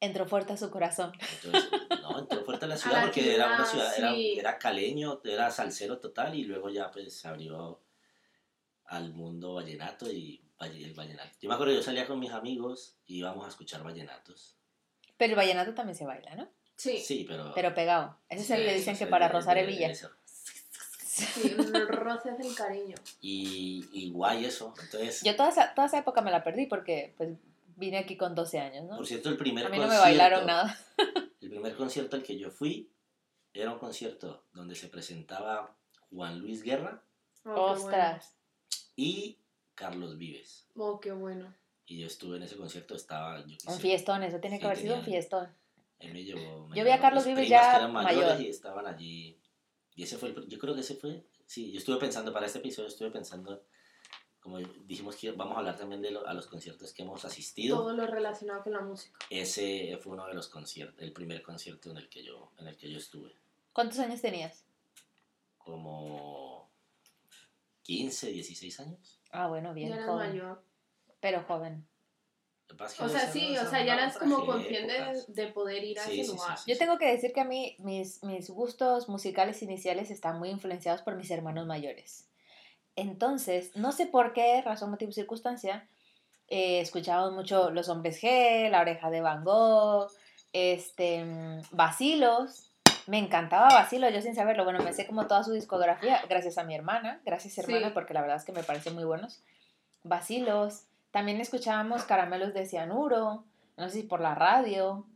[0.00, 1.12] Entró fuerte a su corazón.
[1.42, 1.70] Entonces,
[2.02, 4.38] no, entró fuerte a la ciudad la porque era una ciudad, ciudad, era, sí.
[4.38, 7.80] era caleño, era salsero total y luego ya pues se abrió
[8.88, 11.30] al mundo vallenato y el vallenato.
[11.40, 14.56] Yo me acuerdo, yo salía con mis amigos y íbamos a escuchar vallenatos.
[15.16, 16.48] Pero el vallenato también se baila, ¿no?
[16.76, 17.52] Sí, Sí, pero...
[17.54, 18.16] Pero pegado.
[18.28, 19.92] Ese es el que dicen que para de- rozar hebilla.
[19.94, 22.94] sí, el roce del cariño.
[23.20, 24.72] Y, y guay eso.
[24.82, 27.30] Entonces, Yo toda esa, toda esa época me la perdí porque pues
[27.76, 28.96] vine aquí con 12 años, ¿no?
[28.96, 30.78] por cierto, el primer A mí no me concierto- bailaron nada.
[31.40, 32.90] El primer concierto al que yo fui
[33.54, 35.74] era un concierto donde se presentaba
[36.10, 37.02] Juan Luis Guerra
[37.44, 38.34] Oh, Ostras.
[38.98, 39.38] Y
[39.74, 40.66] Carlos Vives.
[40.76, 41.54] Oh, qué bueno.
[41.86, 44.76] Y yo estuve en ese concierto, estaba, yo Un sé, fiestón, eso tiene que haber
[44.78, 45.48] sido un fiestón.
[46.00, 46.66] Él me llevó.
[46.68, 48.40] me Yo vi a Carlos Vives ya que eran mayores mayor.
[48.42, 49.38] Y estaban allí.
[49.94, 50.48] Y ese fue el.
[50.48, 51.24] Yo creo que ese fue.
[51.46, 53.62] Sí, yo estuve pensando para este episodio, estuve pensando.
[54.40, 57.76] Como dijimos que vamos a hablar también de lo- a los conciertos que hemos asistido.
[57.78, 59.18] Todo lo relacionado con la música.
[59.30, 62.76] Ese fue uno de los conciertos, el primer concierto en el que yo, en el
[62.76, 63.32] que yo estuve.
[63.72, 64.64] ¿Cuántos años tenías?
[65.58, 66.67] Como
[67.88, 69.20] 15, 16 años.
[69.32, 70.28] Ah, bueno, Ya bien eras joven.
[70.30, 70.62] mayor.
[71.20, 71.88] Pero joven.
[73.00, 74.92] O sea, sí, o sea, ya eras como consciente
[75.28, 76.58] de, poder ir a Sí, ese sí, sí, lugar.
[76.58, 76.70] sí.
[76.70, 81.00] Yo tengo que decir que a mí mis, mis gustos musicales iniciales están muy influenciados
[81.00, 82.28] por mis hermanos mayores.
[82.94, 85.88] Entonces, no sé por qué, razón, motivo, circunstancia,
[86.48, 90.10] eh, escuchábamos mucho Los Hombres G, La Oreja de Van Gogh,
[90.52, 92.67] este, mm, Basilos.
[93.08, 94.64] Me encantaba Basilos, yo sin saberlo.
[94.64, 97.20] Bueno, me sé como toda su discografía gracias a mi hermana.
[97.24, 97.92] Gracias, hermana, Sí.
[97.94, 99.42] porque la verdad es que me parecen muy buenos.
[100.04, 100.84] Basilos.
[101.10, 103.44] También escuchábamos Caramelos de Cianuro,
[103.78, 105.06] no sé si por la radio.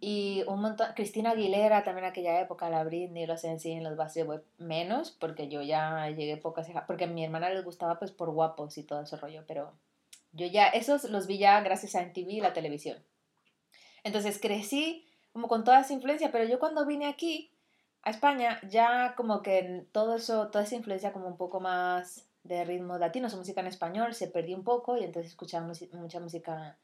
[0.00, 4.26] Y un montón, Cristina Aguilera también en aquella época, la Britney, los NSYNC, los Backstreet
[4.26, 8.30] Boys, menos, porque yo ya llegué pocas, porque a mi hermana les gustaba pues por
[8.30, 9.72] guapos y todo ese rollo, pero
[10.32, 12.98] yo ya, esos los vi ya gracias a MTV y la televisión.
[14.04, 17.50] Entonces crecí como con toda esa influencia, pero yo cuando vine aquí
[18.02, 22.64] a España, ya como que todo eso, toda esa influencia como un poco más de
[22.64, 26.78] ritmo latino, su música en español, se perdió un poco y entonces escuchaba mucha música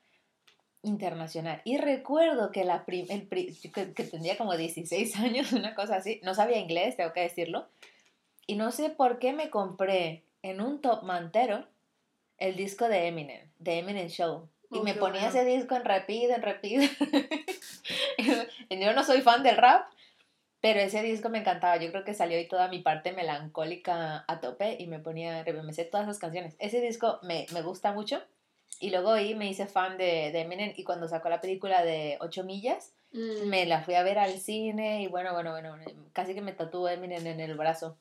[0.82, 1.60] internacional.
[1.64, 5.96] Y recuerdo que, la prim- el pri- que, que tendría como 16 años, una cosa
[5.96, 7.66] así, no sabía inglés, tengo que decirlo,
[8.46, 11.66] y no sé por qué me compré en un top mantero
[12.38, 14.48] el disco de Eminem, de Eminem Show.
[14.70, 15.28] Y Oh, me ponía bueno.
[15.28, 16.90] ese disco en repeat, en repeat.
[18.70, 19.88] Yo no soy fan del rap,
[20.60, 21.76] pero ese disco me encantaba.
[21.76, 25.72] Yo creo que salió ahí toda mi parte melancólica a tope y me ponía, me
[25.72, 26.56] sé todas esas canciones.
[26.58, 28.22] Ese disco me, me gusta mucho.
[28.80, 32.18] Y luego ahí me hice fan de, de Eminem y cuando sacó la película de
[32.20, 35.76] 8 millas, Mm, me la fui a ver al cine y bueno, bueno, bueno,
[36.12, 37.96] casi que me tatuó Eminem en el brazo,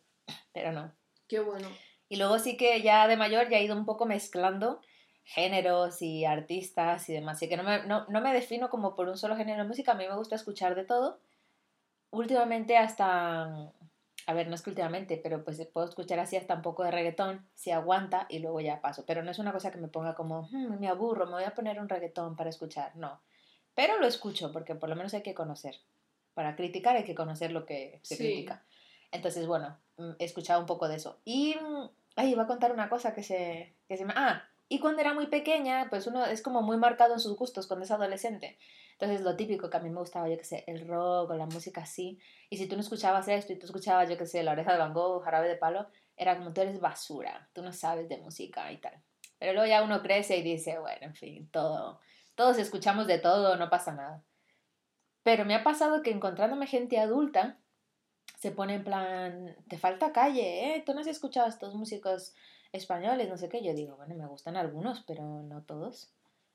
[0.52, 0.92] pero no.
[1.28, 1.70] Qué bueno.
[2.10, 4.82] Y luego sí que ya de mayor ya he ido un poco mezclando
[5.26, 7.38] géneros y artistas y demás.
[7.38, 9.92] Así que no me, no, no me defino como por un solo género de música.
[9.92, 11.20] A mí me gusta escuchar de todo.
[12.12, 13.72] Últimamente hasta...
[14.28, 16.90] A ver, no es que últimamente, pero pues puedo escuchar así hasta un poco de
[16.90, 19.04] reggaetón, si aguanta, y luego ya paso.
[19.06, 21.54] Pero no es una cosa que me ponga como, "Hmm, me aburro, me voy a
[21.54, 22.96] poner un reggaetón para escuchar.
[22.96, 23.22] No.
[23.76, 25.76] Pero lo escucho, porque por lo menos hay que conocer.
[26.34, 28.24] Para criticar hay que conocer lo que se Sí.
[28.24, 28.64] critica.
[29.12, 31.20] Entonces, bueno, mm, he escuchado un poco de eso.
[31.24, 34.14] Y, mm, ay, iba a contar una cosa que se, que se me...
[34.16, 37.68] Ah, y cuando era muy pequeña, pues uno es como muy marcado en sus gustos
[37.68, 38.58] cuando es adolescente.
[38.94, 41.46] Entonces, lo típico que a mí me gustaba, yo qué sé, el rock o la
[41.46, 42.18] música así.
[42.50, 44.80] Y si tú no escuchabas esto y tú escuchabas, yo qué sé, La Oreja de
[44.80, 48.72] Van Gogh, Jarabe de Palo, era como tú eres basura, tú no sabes de música
[48.72, 48.94] y tal.
[49.38, 52.00] Pero luego ya uno crece y dice, bueno, en fin, todo,
[52.36, 54.24] todos escuchamos de todo, no pasa nada.
[55.24, 57.60] Pero me ha pasado que encontrándome gente adulta,
[58.40, 60.84] se pone en plan, te falta calle, ¿eh?
[60.86, 62.34] Tú no has escuchado a estos músicos
[62.76, 63.64] españoles, no sé qué.
[63.64, 66.10] Yo digo, bueno, me gustan algunos, pero no todos.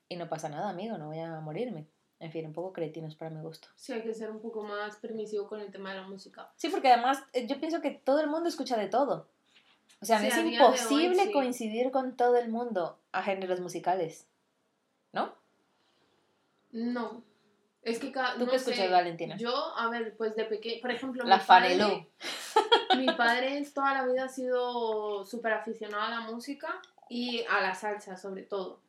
[0.09, 1.87] Y no pasa nada, amigo, no voy a morirme.
[2.19, 3.67] En fin, un poco cretinos para mi gusto.
[3.75, 6.51] Sí, hay que ser un poco más permisivo con el tema de la música.
[6.55, 9.27] Sí, porque además eh, yo pienso que todo el mundo escucha de todo.
[10.01, 11.31] O sea, Sí, es hoy, imposible sí.
[11.31, 14.27] coincidir con todo el mundo a géneros musicales.
[15.13, 15.33] ¿No?
[16.71, 17.23] No.
[17.83, 18.33] Es que cada.
[18.35, 19.35] ¿Tú no qué sé, escuchas, Valentina?
[19.37, 20.81] Yo, a ver, pues de pequeño.
[20.81, 22.07] Por ejemplo, La mi padre-.
[22.97, 27.73] Mi padre toda la vida ha sido súper aficionado a la música y a la
[27.73, 28.81] salsa, sobre todo.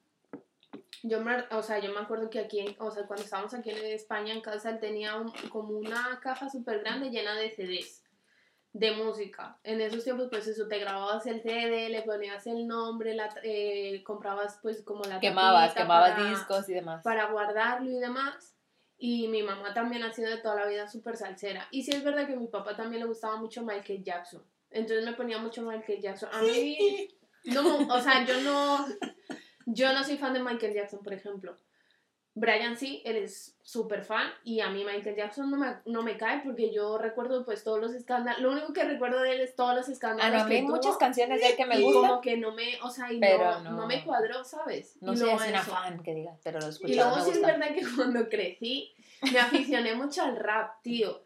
[1.04, 3.84] Yo me, o sea, yo me acuerdo que aquí, o sea, cuando estábamos aquí en
[3.86, 8.02] España en casa, él tenía un- como una caja súper grande llena de CDs
[8.72, 9.58] de música.
[9.64, 14.02] En esos tiempos, pues eso, te grababas el CD, le ponías el nombre, la, eh,
[14.04, 17.02] comprabas pues como la Quemabas, quemabas para- discos y demás.
[17.02, 18.54] para guardarlo y demás.
[19.04, 21.66] Y mi mamá también ha sido de toda la vida súper salsera.
[21.72, 24.44] Y sí es verdad que a mi papá también le gustaba mucho Michael Jackson.
[24.70, 26.28] Entonces me ponía mucho Michael Jackson.
[26.32, 27.08] A mí,
[27.46, 28.86] no, o sea, yo no,
[29.66, 31.58] yo no soy fan de Michael Jackson, por ejemplo.
[32.34, 36.16] Brian sí, él es súper fan y a mí Michael Jackson no me, no me
[36.16, 38.40] cae porque yo recuerdo pues todos los escándalos.
[38.40, 41.40] Lo único que recuerdo de él es todos los escándalos a mí hay muchas canciones
[41.42, 42.08] de él que me gustan.
[42.08, 44.96] como que no me, o sea, y no, no- no me cuadró, ¿sabes?
[45.02, 47.30] No Y soy luego así una fan que digas, pero lo he Y luego sí
[47.32, 48.94] es verdad que cuando crecí
[49.30, 51.22] me aficioné mucho al rap, tío.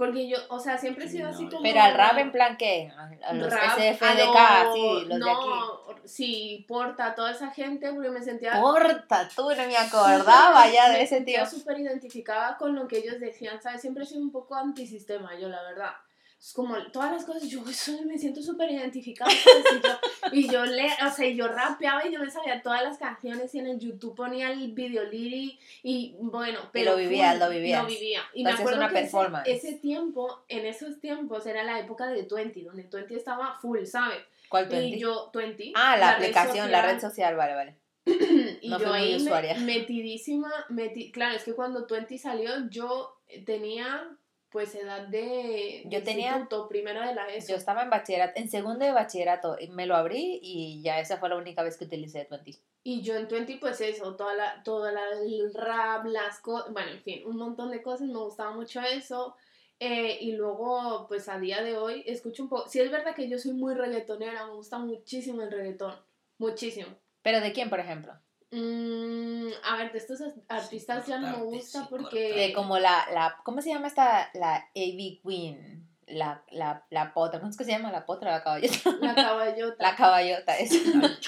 [0.00, 1.62] Porque yo, o sea, siempre he sido así No, como...
[1.62, 2.90] Pero al rap en plan qué?
[3.22, 5.46] A los rap, SFDK, a lo- sí, los de aquí.
[5.50, 8.58] no, sí, Porta, toda esa gente, porque me sentía...
[8.62, 11.58] Porta, tú no me acordaba ya de me ese sentía tío.
[11.58, 13.82] súper identificada con lo que ellos decían, ¿sabes?
[13.82, 15.92] Siempre he sido un poco antisistema yo, la verdad.
[16.40, 17.60] Es como todas las cosas, yo
[18.06, 19.30] me siento súper identificada.
[19.30, 19.64] ¿sabes?
[19.74, 19.98] Y yo,
[20.32, 23.58] y yo le, o sea, yo rapeaba y yo me sabía todas las canciones y
[23.58, 27.82] en el YouTube ponía el video lyric y bueno, pero lo vivías, full, lo vivías.
[27.82, 28.20] Lo vivía.
[28.32, 29.48] Y Entonces, me acuerdo una que ese- performance.
[29.48, 34.18] Ese, tiempo, en esos tiempos era la época de Twenty, donde Twenty estaba full, ¿sabes?
[34.48, 34.98] ¿Cuál Y 20?
[34.98, 35.72] yo, Twenty.
[35.76, 37.76] Ah, la, red aplicación, la social, red social, vale, vale.
[38.62, 44.08] y No yo ahí me- metidísima, meti- claro, es que cuando Twenty salió yo tenía
[44.50, 47.50] pues edad de, Yo de tenía- instituto, primero de la ESO.
[47.52, 51.18] Yo estaba en bachillerato, en segundo de bachillerato, y me lo abrí y ya esa
[51.18, 52.58] fue la única vez que utilicé Twenty.
[52.82, 56.90] Y yo en Twenty pues eso, toda la, toda la, el rap, las cosas, bueno,
[56.92, 59.36] en fin, un montón de cosas, me gustaba mucho eso.
[59.78, 63.28] eh, y luego, pues a día de hoy, escucho un poco, sí es verdad que
[63.28, 65.94] yo soy muy reggaetonera, me gusta muchísimo el reggaetón,
[66.38, 66.88] muchísimo.
[67.22, 68.12] ¿Pero de quién, por ejemplo?
[68.52, 72.32] Mm, a ver, de estos as- artistas ya no me gusta sí, porque...
[72.34, 74.28] De como la, la, ¿cómo se llama esta?
[74.34, 77.92] La AV Queen, la, la, la potra, ¿cómo es que se llama?
[77.92, 78.90] La potra, la caballota.
[79.00, 79.76] La caballota.
[79.82, 80.72] La caballota, es.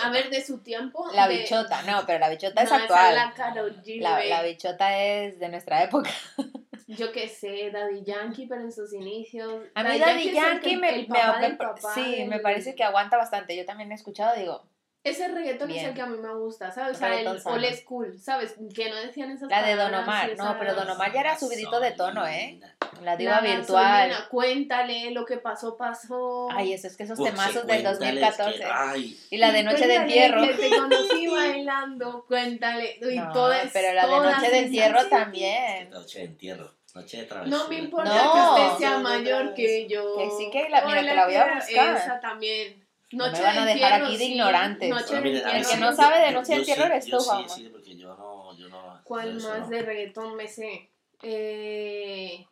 [0.02, 1.06] A ver, de su tiempo.
[1.14, 3.14] La de- bichota, no, pero la bichota es esa actual.
[3.14, 4.28] la Karol G, La, güey.
[4.28, 6.10] la bichota es de nuestra época.
[6.88, 9.62] Yo qué sé, Daddy Yankee, pero en sus inicios.
[9.74, 12.40] A mí Daddy Yankee que- me, el me- papá me- del papá sí, del- me
[12.40, 13.56] parece que aguanta bastante.
[13.56, 14.64] Yo también he escuchado, digo,
[15.04, 15.86] Ese reggaetón es Bien.
[15.88, 16.96] el que a mí me gusta, ¿sabes?
[16.96, 17.40] O sea, el old
[17.74, 18.54] school, ¿sabes?
[18.72, 21.80] Que no decían esas La de Don Omar, no, pero Don Omar ya era subidito
[21.80, 22.60] de tono, ¿eh?
[23.00, 24.10] la La diva virtual.
[24.10, 26.48] gasolina, Cuéntale, lo que pasó, pasó.
[26.52, 28.58] Ay, eso es que esos temazos del cuéntales 2014.
[28.58, 30.42] que- ay, Y la de Noche de Entierro.
[30.42, 32.98] Que te conocí bailando, cuéntale.
[33.00, 35.90] Y No, todas, pero la de Noche de Entierro también.
[35.90, 37.58] noche de entierro, noche de travesura.
[37.58, 38.34] No me importa No.
[38.56, 40.16] que usted sea mayor que yo.
[40.16, 41.96] Que sí que la- mira, que la voy a tía, buscar.
[41.96, 42.81] Esa también.
[43.12, 44.32] No me Noche van a de dejar entierro, aquí de sí.
[44.32, 44.88] ignorantes.
[44.90, 47.48] Noche Bueno, El que no sabe de Noche de Entierro eres yo tú, sí, Juanma.
[47.48, 49.00] sí, porque yo no, yo no.
[49.04, 49.68] ¿Cuál yo más no.
[49.68, 50.90] de reggaetón me sé?
[51.22, 52.46] Eh,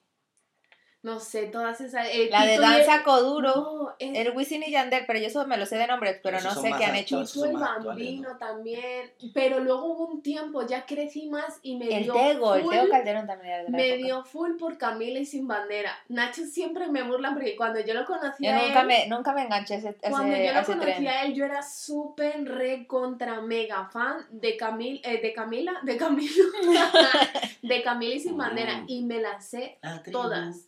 [1.03, 2.07] no sé, todas esas.
[2.13, 3.55] eh, La de Danza el- Coduro.
[3.55, 6.41] No, es El Wisin y Yandel, pero yo eso me lo sé de nombre, pero
[6.43, 7.25] no sé qué han hecho.
[7.25, 8.37] Tito el Bambino ¿no?
[8.39, 9.11] también.
[9.33, 12.13] Pero luego hubo un tiempo, ya crecí más y me El dio.
[12.13, 14.05] Tego, el full- Tego Calderón también era de la Me época.
[14.07, 15.93] dio full por Camila y sin bandera.
[16.09, 19.33] Nacho siempre me burla porque cuando yo lo conocí Yo a nunca él, me, nunca
[19.33, 21.09] me enganché ese, Cuando ese- yo lo conocí tren.
[21.09, 25.97] a él, yo era súper re contra mega fan de Camil, eh, de Camila, de
[25.97, 26.45] Camilo,
[27.63, 28.79] de Camila y sin bandera.
[28.79, 28.85] Mm.
[28.89, 30.21] Y me las sé tribu.
[30.23, 30.67] todas.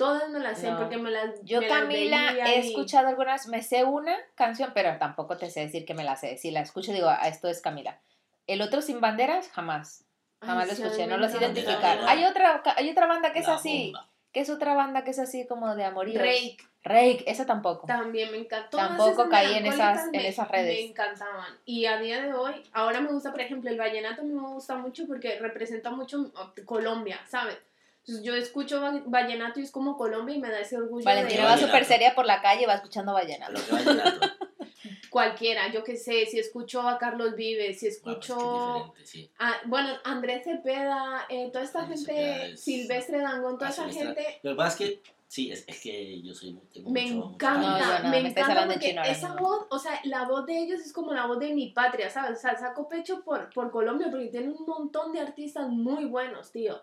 [0.00, 0.78] Todas me las sé No.
[0.78, 4.16] porque me las Yo me las Camila veía he y- escuchado algunas, me sé una
[4.34, 6.38] canción, pero tampoco te sé decir que me la sé.
[6.38, 7.98] Si la escucho digo, ah, esto es Camila.
[8.46, 10.04] El otro sin banderas, jamás.
[10.40, 11.60] Jamás Ay, lo escuché, me no lo sé encanta.
[11.60, 11.98] identificar.
[12.08, 14.08] Hay otra, hay otra banda que es La así, bomba.
[14.32, 16.22] que es otra banda que es así como de amoríos.
[16.22, 17.86] Rake Rake, esa tampoco.
[17.86, 18.78] también me encantó.
[18.78, 20.74] Tampoco esas caí en esas- melancólicas en me- esas redes.
[20.76, 21.58] Me encantaban.
[21.66, 25.06] Y a día de hoy, ahora me gusta, por ejemplo, el vallenato me gusta mucho
[25.06, 27.58] porque representa mucho oh, Colombia, ¿sabes?
[28.00, 31.42] Entonces, yo escucho va- vallenato y es como Colombia y me da ese orgullo Valentina
[31.42, 33.52] de va súper seria por la calle y va escuchando vallenato.
[33.54, 34.26] Pero que vallenato.
[35.10, 39.30] cualquiera, yo qué sé, si escucho a Carlos Vives, si Ah, pues que escucho sí.
[39.38, 43.88] a, bueno, Andrés Cepeda, eh, toda esta Andrés gente, es- Silvestre Dangón, toda Ah, esa
[43.90, 44.22] Silvestre.
[44.24, 47.14] gente Lo que pasa es que, sí, es, es que yo soy tengo me mucho-
[47.16, 48.02] mucho encanta, No, yo vallenato.
[48.04, 51.12] no, me encanta porque chino esa voz, o sea, la voz de ellos es como
[51.12, 52.38] la voz de mi patria, ¿sabes?
[52.38, 56.50] O sea, saco pecho por, por Colombia porque tienen un montón de artistas muy buenos,
[56.52, 56.80] tío.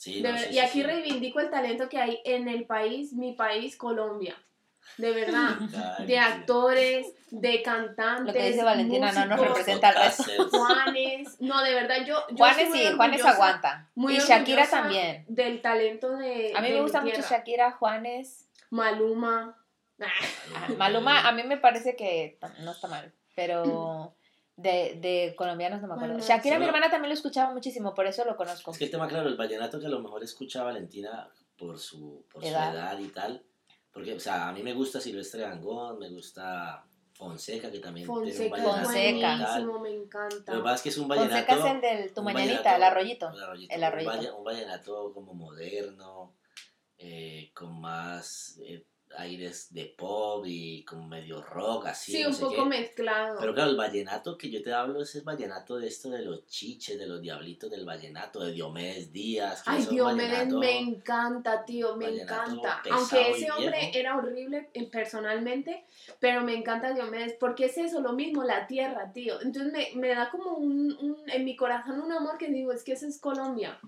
[0.00, 0.82] Sí, De no, ver- sí, y sí, aquí sí.
[0.82, 4.34] reivindico el talento que hay en el país, mi país, Colombia.
[4.96, 5.50] De verdad.
[5.98, 8.26] Ay, De actores, de cantantes.
[8.26, 10.48] Lo que dice Valentina no nos músicos, representa al resto.
[10.50, 11.36] Juanes.
[11.40, 12.16] No, de verdad, yo.
[12.30, 13.90] yo Juanes soy muy sí, Juanes aguanta.
[13.94, 15.26] muy y Shakira también.
[15.28, 16.54] Del talento de.
[16.56, 17.20] A mí de me gusta mucho.
[17.20, 18.48] Shakira, Juanes.
[18.70, 19.54] Maluma.
[20.78, 24.14] Maluma, a mí me parece que no está mal, pero
[24.62, 26.14] de, de colombianos no me acuerdo.
[26.14, 28.70] Bueno, Shakira, sí, mi hermana también lo escuchaba muchísimo, por eso lo conozco.
[28.70, 32.24] Es que el tema, claro, el vallenato que a lo mejor escucha Valentina por su,
[32.32, 32.70] por Edad.
[32.72, 33.44] su edad y tal.
[33.92, 38.20] Porque, o sea, a mí me gusta Silvestre Dangond, me gusta Fonseca, que también tiene
[38.20, 39.78] un Fonseca vallenato Fonseca.
[39.80, 40.52] me encanta.
[40.52, 41.34] Lo que pasa es que es un vallenato...
[41.34, 43.30] Fonseca es el del Tu un Mañanita, vallenato- el arroyito.
[43.30, 44.36] el arroyito, El un arroyito.
[44.38, 46.34] Un, vallenato como moderno,
[46.98, 48.84] eh, con más eh,
[49.16, 52.12] aires de pop y como medio rock, así.
[52.12, 52.64] sí, no un sé poco qué.
[52.64, 53.36] mezclado.
[53.40, 56.46] Pero claro, el vallenato que yo te hablo es el vallenato de esto de los
[56.46, 59.62] chiches, de los diablitos del vallenato, de Diomedes Díaz.
[59.66, 62.82] Ay, Diomedes me encanta, tío, me encanta.
[62.90, 65.84] Aunque ese hombre era horrible eh, personalmente,
[66.18, 69.40] pero me encanta Diomedes, porque es eso, lo mismo, la tierra, tío.
[69.42, 72.84] Entonces me, me da como un, un- en mi corazón un amor que digo, es
[72.84, 73.78] que eso es Colombia.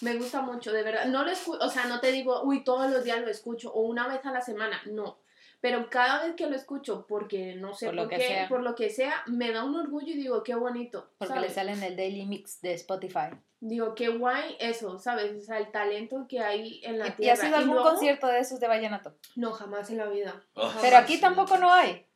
[0.00, 1.06] Me gusta mucho, de verdad.
[1.06, 3.82] No lo escu- o sea, no te digo, uy, todos los días lo escucho, o
[3.82, 5.18] una vez a la semana, no.
[5.60, 8.48] Pero cada vez que lo escucho, porque no sé Por por, lo que qué, sea.
[8.48, 11.10] por lo que sea, me da un orgullo y digo, qué bonito.
[11.18, 11.48] Porque ¿sabes?
[11.50, 13.28] le sale en el Daily Mix de Spotify.
[13.62, 15.36] Digo, qué guay eso, ¿sabes?
[15.36, 17.32] O sea, el talento que hay en la ¿Y, y tierra.
[17.34, 19.14] has ido a algún luego- concierto de esos de vallenato?
[19.36, 20.42] No, jamás en la vida.
[20.54, 20.72] Oh.
[20.80, 21.20] Pero aquí sí.
[21.20, 22.06] tampoco no hay.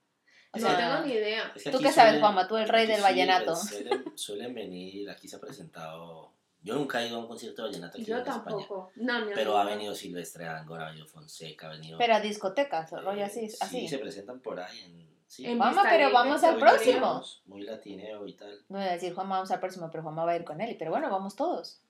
[0.54, 1.52] O no tengo ni idea.
[1.54, 2.48] Es que ¿Tú qué sabes, suelen- Juanma?
[2.48, 3.56] Tú el rey del sí, vallenato.
[3.56, 6.32] Suelen, suelen venir, aquí se ha presentado.
[6.64, 8.42] Yo nunca he ido a un concierto de vallenato aquí Yo en España.
[8.44, 8.90] tampoco.
[8.96, 11.98] No, mi Pero ha venido Silvestre Angora, ha venido Fonseca, ha venido.
[11.98, 13.48] Pero a discotecas, o eh, rollo así.
[13.50, 13.88] Sí, así.
[13.88, 14.80] se presentan por ahí.
[14.80, 17.22] En, sí, En Juanma, Vista pero vamos al muy próximo.
[17.44, 18.64] Muy latineo y tal.
[18.70, 20.74] No voy a decir Juanma vamos al próximo, pero Juanma va a ir con él.
[20.78, 21.80] Pero bueno, vamos todos.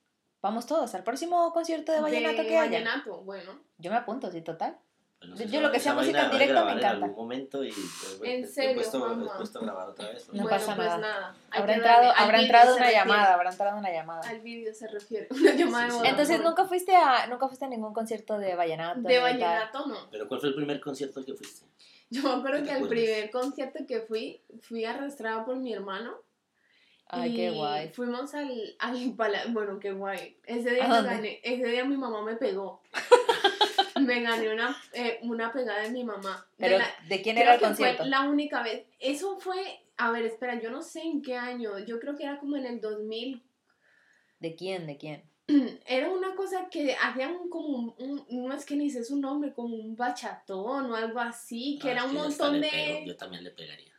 [0.41, 2.69] Vamos todos al próximo concierto de vallenato De que haya.
[2.79, 3.57] vallenato, bueno.
[3.77, 4.77] Yo me apunto, sí, total.
[5.25, 6.87] Pues no Yo- sé, yo lo que sea música en directo me encanta.
[6.97, 9.37] En algún momento y pues, En serio, puesto, he Juanma.
[9.37, 10.27] puesto a grabar otra vez.
[10.27, 10.97] No bueno, pasa pues nada.
[10.99, 11.35] nada.
[11.51, 12.99] Habrá entrado, habrá entrado una refiere.
[13.05, 14.29] llamada, habrá entrado una llamada.
[14.29, 15.27] Al vídeo se refiere.
[15.31, 16.09] Una llamada Sí, de sí.
[16.09, 19.01] Entonces nunca fuiste a nunca fuiste a ningún concierto de vallenato.
[19.01, 20.09] De vallenato no.
[20.11, 21.65] Pero ¿cuál fue el primer concierto al que fuiste?
[22.09, 26.13] Yo me acuerdo ¿Te que al primer concierto que fui, fui arrastrada por mi hermano.
[27.07, 27.89] Ay, y qué guay.
[27.89, 30.37] Fuimos al, al pala- Bueno, qué guay.
[30.45, 32.81] Ese día, gané, ese día mi mamá me pegó.
[34.01, 36.45] me gané una, eh, una pegada de mi mamá.
[36.57, 38.03] De Pero la- ¿de quién creo era el que concierto?
[38.03, 38.85] Fue la única vez.
[38.99, 39.81] Eso fue.
[39.97, 41.79] A ver, espera, yo no sé en qué año.
[41.79, 43.41] Yo creo que era como en el 2000.
[44.39, 44.85] ¿De quién?
[44.87, 45.23] ¿De quién?
[45.87, 47.95] Era una cosa que hacían como un,
[48.29, 51.89] un- no es que ni sé su nombre, como un bachatón o algo así, que
[51.89, 52.67] Ah, era un que montón de...
[52.67, 53.93] pego, Yo también le pegaría.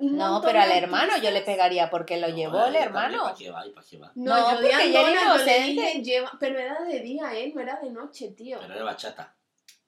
[0.00, 3.22] Un No, pero al hermano yo le pegaría porque lo No, llevó el hermano.
[3.24, 4.12] ¿Para qué va y para qué va?
[4.14, 5.66] No, No, yo de porque ya era inocente.
[5.82, 7.52] dije, lleva, pero era de día, ¿eh?
[7.54, 8.58] No era de noche, tío.
[8.60, 9.34] Pero era bachata.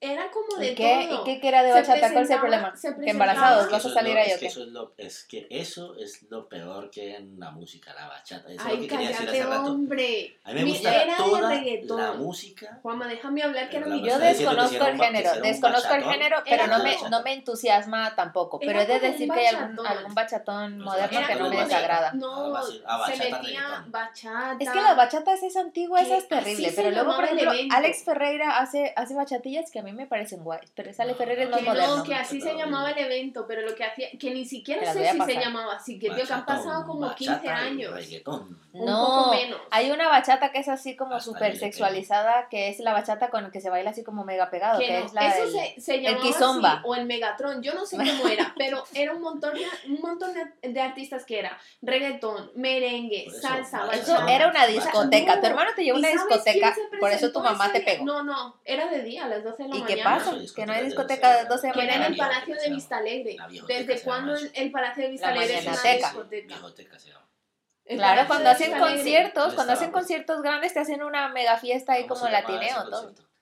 [0.05, 1.23] Era como de ¿Y qué, todo.
[1.23, 2.11] ¿Y qué que era de bachata?
[2.11, 2.75] ¿Cuál es el problema?
[3.05, 5.47] Que embarazados, Es vas a es salir ahí es que eso es lo es que
[5.49, 8.51] eso es lo peor que hay en la música, la bachata.
[8.51, 9.71] Eso es lo Ay, que quería decir cállate, hace rato.
[9.73, 10.37] hombre.
[10.43, 12.01] A mí me Mi- gusta era toda de reggaetón.
[12.01, 12.79] la música.
[12.83, 14.03] Juanma, déjame hablar que era mi...
[14.05, 18.59] Yo desconozco el género, desconozco el género, pero no me, no me entusiasma tampoco.
[18.59, 19.99] Pero Era he de decir que hay algún, bachatón.
[19.99, 22.13] algún bachatón Pues moderno que no me es desagrada.
[22.15, 24.57] No, se bachata, metía bachata.
[24.59, 26.73] Es que la bachata es esa antigua, es Que es terrible.
[26.75, 27.53] Pero luego, por ejemplo.
[27.71, 30.71] Alex Ferreira hace, hace bachatillas que a mí me parecen guays.
[30.75, 31.97] Pero ese Alex No, Ferreira es más Que moderno.
[31.99, 35.11] no, que así se llamaba el evento, pero lo que hacía, que ni siquiera sé
[35.13, 37.95] si se llamaba así, que tío, que han pasado como bachata 15 y años.
[37.95, 38.59] reggaetón.
[38.73, 39.61] Un No, poco menos.
[39.71, 43.61] hay una bachata que es así como súper sexualizada, que es la bachata con que
[43.61, 46.01] se baila así como mega pegado, que, Que no, es la eso del- se, se
[46.01, 46.73] llamaba kizomba.
[46.73, 50.01] así, o el Megatron, yo no sé cómo era, pero era un montón de, un
[50.01, 54.33] montón de, de artistas que era reggaetón, merengue, eso, salsa, por Eso bachata.
[54.33, 54.73] era una Bachata.
[54.73, 55.35] discoteca.
[55.35, 55.41] No.
[55.43, 58.05] Tu hermano te llevó a ¿Y una discoteca, por eso tu mamá te ese pegó.
[58.05, 59.97] No, no, era de día, a las 12 de la ¿Y mañana.
[59.97, 60.55] qué pasa?
[60.55, 62.63] Que no hay discoteca de discoteca de 12 de Que era en el Palacio de
[62.65, 62.75] llama.
[62.77, 63.35] Vista Alegre.
[63.37, 66.55] La viejoteca ¿Desde cuándo el, Palacio de Vista La Alegre es una discoteca?
[67.85, 72.07] Claro, cuando hacen conciertos, ¿Dónde cuando hacen conciertos grandes, te hacen una mega fiesta ahí
[72.07, 73.03] ¿Cómo como llamaba latineo, ese todo.
[73.03, 73.33] concierto?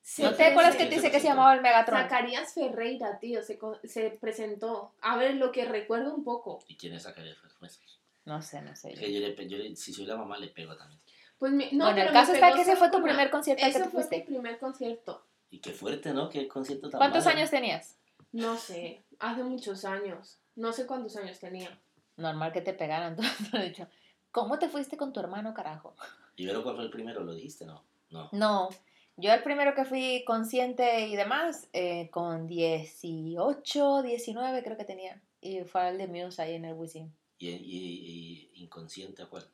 [0.00, 2.00] Se ¿No Sí, te acuerdas sí, que sí, te dice que se llamaba el Megatron?
[2.00, 4.94] Zacarías Ferreira, tío, se, se presentó.
[5.00, 6.64] A ver, lo que recuerdo un poco.
[6.66, 7.80] ¿Y quién es Zacarías Fernández?
[8.24, 8.92] No sé, no sé.
[8.92, 11.00] Es que yo le, yo le- si soy la mamá, le pego también.
[11.38, 13.64] Pues mi- no, bueno, pero el caso está que ese fue tu la- primer concierto
[13.64, 15.26] al que Ese tú fue mi primer concierto.
[15.52, 16.30] Y qué fuerte, ¿no?
[16.30, 17.36] Qué concierto tan ¿Cuántos malo.
[17.36, 17.98] años tenías?
[18.32, 20.38] No sé, hace muchos años.
[20.56, 21.78] No sé cuántos años tenía.
[22.16, 23.16] Normal que te pegaran.
[23.62, 23.86] Dicho.
[24.30, 25.94] ¿Cómo te fuiste con tu hermano, carajo?
[26.36, 27.22] ¿Y Vero cuál fue el primero?
[27.22, 27.66] ¿Lo dijiste?
[27.66, 27.84] No.
[28.08, 28.30] No.
[28.32, 28.70] No,
[29.18, 35.20] yo el primero que fui consciente y demás, eh, con 18, 19 creo que tenía.
[35.42, 37.14] Y fue el de Muse ahí en el Wisin.
[37.38, 39.46] ¿Y, y, y inconsciente a cuál?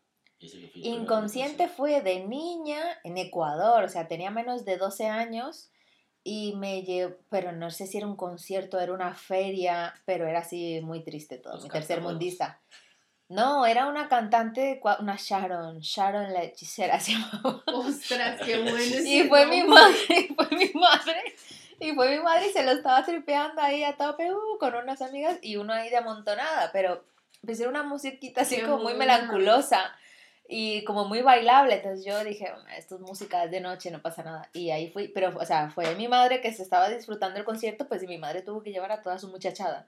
[0.75, 5.71] Inconsciente fue de niña en Ecuador, o sea, tenía menos de 12 años
[6.29, 10.41] y me llevó, pero no sé si era un concierto, era una feria, pero era
[10.41, 11.89] así muy triste todo, Los mi cartajuegos.
[11.89, 12.61] tercermundista.
[13.31, 17.63] No, era una cantante, una Sharon, Sharon la hechicera se llamaba.
[17.73, 18.97] Ostras, qué bueno.
[19.07, 21.35] Y fue mi madre, fue mi madre.
[21.81, 25.01] Y fue mi madre y se lo estaba tripeando ahí a tope uh, con unas
[25.01, 27.05] amigas y uno ahí de amontonada, pero
[27.43, 29.97] pues era una musiquita así Qué como muy melanculosa
[30.49, 31.75] y como muy bailable.
[31.75, 34.49] Entonces yo dije, "Bueno, esto es música de noche, no pasa nada.
[34.55, 37.87] Y ahí fui, pero o sea, fue mi madre que se estaba disfrutando el concierto,
[37.87, 39.87] pues y mi madre tuvo que llevar a toda su muchachada.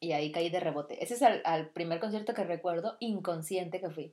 [0.00, 1.02] Y ahí caí de rebote.
[1.02, 4.12] Ese es al, al primer concierto que recuerdo inconsciente que fui.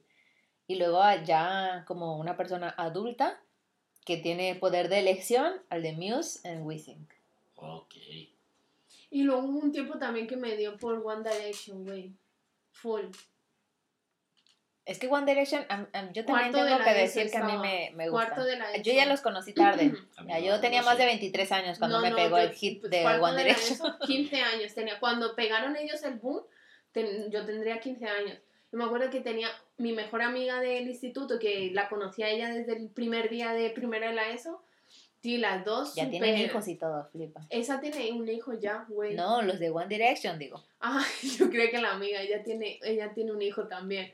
[0.67, 3.41] Y luego ya como una persona adulta
[4.05, 7.07] que tiene poder de elección, al de Muse en Wisin.
[7.55, 7.95] Ok.
[9.09, 12.13] Y luego hubo un tiempo también que me dio por One Direction, güey.
[12.71, 13.07] Full.
[14.85, 17.91] Es que One Direction, am- yo también Cuarto tengo que decir que a mí me,
[17.95, 18.49] me Cuarto gusta.
[18.49, 19.93] de la Yo ya los conocí tarde.
[20.27, 22.51] Ya, yo tenía no más de 23 años cuando No, me no, pegó yo- el
[22.53, 23.73] hit pues, de cuarto One Direction.
[23.73, 24.99] ESO, 15 años tenía.
[24.99, 26.41] Cuando pegaron ellos el boom,
[26.91, 28.37] ten- yo tendría 15 años.
[28.71, 32.73] Yo me acuerdo que tenía mi mejor amiga del instituto, que la conocía ella desde
[32.77, 34.63] el primer día de primera de la ESO,
[35.21, 35.93] Sí, las dos.
[35.93, 37.41] Ya tienen hijos y todo, flipa.
[37.51, 39.13] Esa tiene un hijo ya, güey.
[39.13, 40.63] No, los de One Direction, digo.
[40.79, 41.05] Ah,
[41.37, 44.11] yo creo que la amiga, ella tiene, ella tiene un hijo también.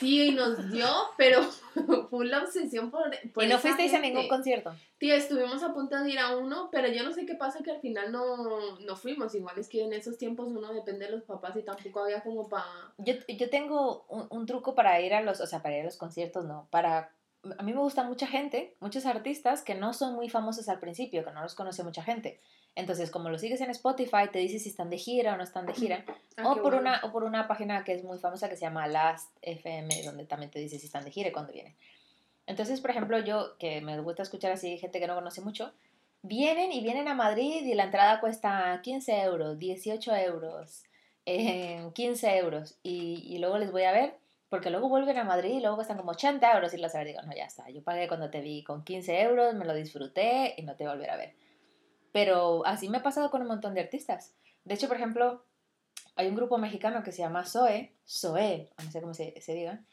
[0.00, 1.42] Tío, y nos dio, pero
[2.10, 4.74] fue la obsesión por, por ¿Y no fuisteis a ningún concierto?
[4.98, 7.72] Tío, estuvimos a punto de ir a uno, pero yo no sé qué pasa que
[7.72, 9.34] al final no, no fuimos.
[9.34, 12.48] Igual es que en esos tiempos uno depende de los papás y tampoco había como
[12.48, 12.64] para...
[12.98, 15.86] Yo, yo tengo un, un truco para ir a los, o sea, para ir a
[15.86, 17.12] los conciertos, no, para...
[17.58, 21.24] A mí me gusta mucha gente, muchos artistas que no son muy famosos al principio,
[21.24, 22.40] que no los conoce mucha gente.
[22.76, 25.64] Entonces, como los sigues en Spotify, te dice si están de gira o no están
[25.64, 26.04] de gira.
[26.36, 26.80] Ah, o, por bueno.
[26.80, 30.26] una, o por una página que es muy famosa que se llama Last FM, donde
[30.26, 31.74] también te dice si están de gira y cuándo vienen.
[32.46, 35.72] Entonces, por ejemplo, yo, que me gusta escuchar así gente que no conoce mucho,
[36.20, 40.84] vienen y vienen a Madrid y la entrada cuesta 15 euros, 18 euros,
[41.26, 42.76] eh, 15 euros.
[42.82, 44.18] Y, y luego les voy a ver,
[44.50, 47.06] porque luego vuelven a Madrid y luego cuestan como 80 euros y los a ver.
[47.06, 50.54] Digo, no, ya está, yo pagué cuando te vi con 15 euros, me lo disfruté
[50.58, 51.45] y no te voy a volver a ver.
[52.16, 54.34] Pero así me ha pasado con un montón de artistas.
[54.64, 55.44] De hecho, por ejemplo,
[56.14, 59.84] hay un grupo mexicano que se llama Zoe, Zoe, no sé cómo se, se diga,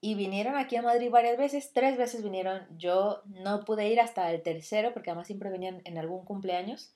[0.00, 4.32] y vinieron aquí a Madrid varias veces, tres veces vinieron, yo no pude ir hasta
[4.32, 6.92] el tercero, porque además siempre venían en algún cumpleaños,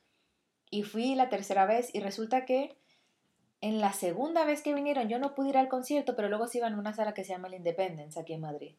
[0.71, 2.77] y fui la tercera vez, y resulta que
[3.61, 6.59] en la segunda vez que vinieron yo no pude ir al concierto, pero luego se
[6.59, 8.75] iban a una sala que se llama el Independence aquí en Madrid.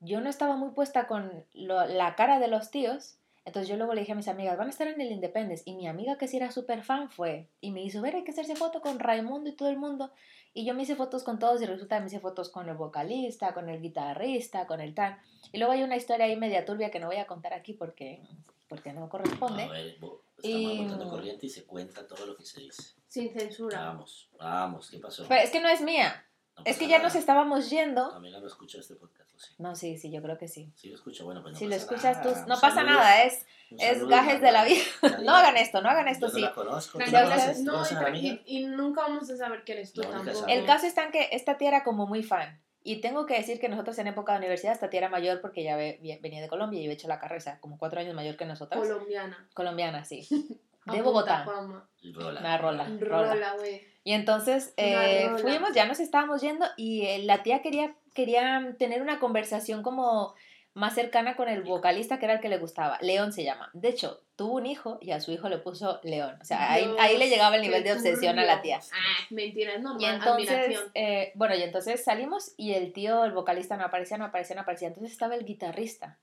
[0.00, 4.00] Yo no estaba muy puesta con la cara de los tíos, entonces yo luego le
[4.00, 5.62] dije a mis amigas, van a estar en el Independence.
[5.66, 7.50] Y mi amiga que sí era súper fan fue.
[7.60, 10.12] Y me hizo ver, hay que hacerse foto con Raimundo y todo el mundo.
[10.54, 12.76] Y yo me hice fotos con todos y resulta que me hice fotos con el
[12.76, 15.18] vocalista, con el guitarrista, con el tal.
[15.52, 18.22] Y luego hay una historia ahí media turbia que no voy a contar aquí porque,
[18.68, 19.64] porque no corresponde.
[19.64, 22.94] A ver, estamos Y- botando corriente y se cuenta todo lo que se dice.
[23.08, 23.78] Sin censura.
[23.80, 25.26] Vamos, vamos, ¿qué pasó?
[25.28, 26.24] Pero es que no es mía.
[26.56, 27.08] No Es que ya nada.
[27.08, 28.18] nos estábamos yendo.
[28.20, 29.54] no escucha este podcast, ¿o sí?
[29.58, 30.72] No, sí, sí, yo creo que sí.
[30.76, 33.24] Sí lo escucha, bueno, pues no si lo escuchas tú, no Un pasa saludo, nada,
[33.24, 34.82] es, es gajes de la vida.
[35.24, 36.40] No hagan esto, no hagan esto, yo no sí.
[36.42, 37.92] la conozco, ¿tú Ya la ustedes- conoces?
[37.92, 40.46] ¿Tú No, y, nunca vamos a saber quién eres tú tampoco.
[40.46, 42.60] El caso está en que esta tía era como muy fan.
[42.86, 45.62] Y tengo que decir que nosotros en época de universidad, esta tía era mayor porque
[45.74, 48.36] ve- venía de Colombia y había hecho la carrera, o sea, como cuatro años mayor
[48.36, 48.78] que nosotras.
[48.80, 49.48] Colombiana.
[49.54, 50.28] Colombiana, sí.
[50.86, 51.44] De Bogotá.
[51.44, 52.40] Rola.
[52.40, 52.88] Una rola.
[53.00, 53.54] Rola.
[53.56, 53.82] Güey.
[54.04, 55.38] Y entonces eh, rola.
[55.38, 60.34] fuimos, ya nos estábamos yendo y eh, la tía quería, quería tener una conversación como
[60.74, 62.98] más cercana con el vocalista que era el que le gustaba.
[63.00, 63.70] León se llama.
[63.72, 66.36] De hecho, tuvo un hijo y a su hijo le puso León.
[66.42, 68.80] O sea, ahí, Dios, ahí le llegaba el nivel de obsesión a la tía.
[68.92, 70.02] Ah, mentira, es normal.
[70.02, 74.24] Y entonces, eh, bueno, y entonces salimos y el tío, el vocalista no aparecía, no
[74.24, 74.88] aparecía, no aparecía.
[74.88, 76.18] Entonces estaba el guitarrista.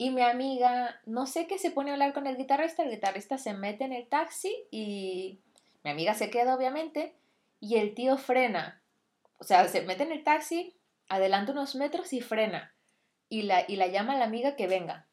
[0.00, 2.82] Y mi amiga, no sé qué, se pone a hablar con el guitarrista.
[2.82, 5.40] El guitarrista se mete en el taxi y
[5.84, 7.14] mi amiga se queda, obviamente.
[7.60, 8.80] Y el tío frena.
[9.36, 10.74] O sea, se mete en el taxi,
[11.06, 12.74] adelanta unos metros y frena.
[13.28, 15.06] Y la, y la llama a la amiga que venga.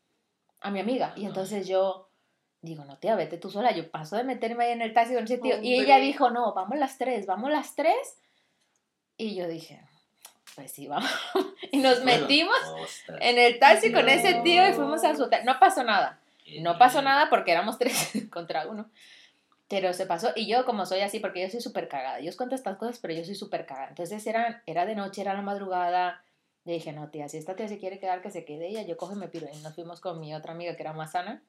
[0.62, 1.12] A mi amiga.
[1.18, 2.08] Y entonces yo
[2.62, 3.74] digo, no, tía, vete tú sola.
[3.74, 5.62] Yo paso de meterme ahí en el taxi con ese tío.
[5.62, 8.22] Y ella dijo, no, vamos las tres, vamos las tres.
[9.18, 9.82] Y yo dije,
[10.58, 11.10] pues sí, vamos.
[11.72, 15.26] y nos Bueno, metimos ostras, en el taxi con ese tío y fuimos a su
[15.26, 15.46] hotel.
[15.46, 16.20] No pasó nada.
[16.62, 18.90] No pasó nada porque éramos tres contra uno.
[19.68, 20.32] Pero se pasó.
[20.36, 22.22] Y yo, como soy así, porque yo soy súper cagada.
[22.22, 23.90] Yo os cuento estas cosas, pero yo soy súper cagada.
[23.90, 26.24] Entonces era, era de noche, era la madrugada.
[26.66, 28.82] Le dije, no, tía, si esta tía se quiere quedar, que se quede ella.
[28.82, 29.48] Yo cojo y me piro.
[29.54, 31.44] Y nos fuimos con mi otra amiga que era más sana.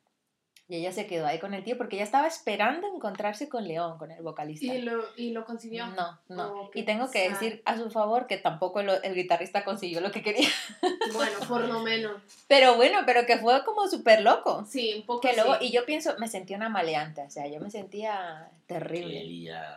[0.70, 3.96] Y ella se quedó ahí con el tío porque ella estaba esperando encontrarse con León,
[3.96, 4.66] con el vocalista.
[4.66, 5.86] Y lo, y lo consiguió.
[5.86, 6.52] No, no.
[6.52, 7.32] Oh, y tengo que sad.
[7.32, 10.48] decir a su favor que tampoco lo- el guitarrista consiguió lo que quería.
[11.14, 12.20] Bueno, por lo menos.
[12.48, 14.66] Pero bueno, pero que fue como súper loco.
[14.68, 15.68] Sí, un poco Que luego, sí.
[15.68, 19.24] y yo pienso, me sentía una maleante, o sea, yo me sentía terrible,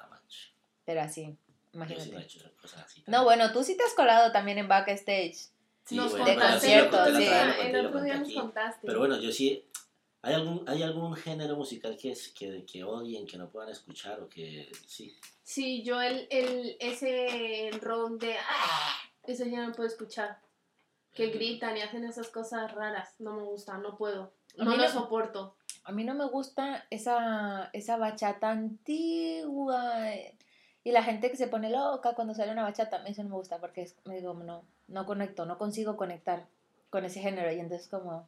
[0.09, 0.49] macho.
[0.83, 1.37] pero así, Yo sí
[1.77, 2.23] no he imagínate.
[2.25, 3.01] hecho cosas así.
[3.07, 5.35] No, bueno, tú sí te has colado también en backstage.
[5.85, 7.29] Sí, Nos bueno, de contaste sí, lo conciertos, conté sí.
[7.31, 8.87] lo conté, El lo otro día nos contaste.
[8.87, 9.65] Pero bueno, yo sí.
[10.23, 14.19] ¿Hay algún, ¿Hay algún género musical que, es, que, que odien, que no puedan escuchar
[14.21, 15.15] o que sí?
[15.43, 18.35] Sí, yo el, el, ese rock de...
[18.37, 18.93] ¡ah!
[19.23, 20.39] Eso ya no puedo escuchar.
[21.13, 23.15] Que gritan y hacen esas cosas raras.
[23.19, 24.31] No me gusta, no puedo.
[24.57, 25.55] No mí lo no- soporto.
[25.83, 30.11] A mí no me gusta esa, esa bachata antigua
[30.83, 33.29] y la gente que se pone loca cuando sale una bachata, a mí eso no
[33.29, 36.45] me gusta porque es, me digo, no, no conecto, no consigo conectar
[36.91, 38.27] con ese género y entonces como,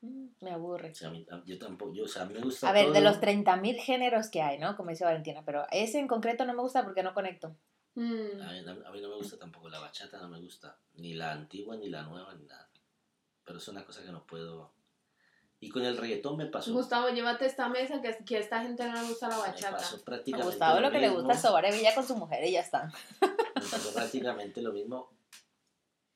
[0.00, 0.90] me aburre.
[0.90, 2.72] O sea, a mí- a- yo tampoco, yo, o sea, a mí me gusta A
[2.72, 4.76] ver, de los 30.000 géneros que hay, ¿no?
[4.76, 7.56] Como dice Valentina, pero ese en concreto no me gusta porque no conecto.
[7.94, 8.40] Mm.
[8.40, 10.78] A mí, a mí no me gusta tampoco la bachata, no me gusta.
[10.94, 12.68] Ni la antigua, ni la nueva, ni nada.
[13.44, 14.72] Pero es una cosa que no puedo...
[15.60, 16.72] Y con el reggaetón me pasó.
[16.72, 19.76] Gustavo, llévate esta mesa que, que a esta gente no le gusta la me bachata.
[19.78, 21.16] pasó A prácticamente Gustavo lo que le mismo.
[21.22, 22.92] gusta es sobar hebilla con su mujer y ya está.
[23.20, 25.10] Me pasó prácticamente lo mismo.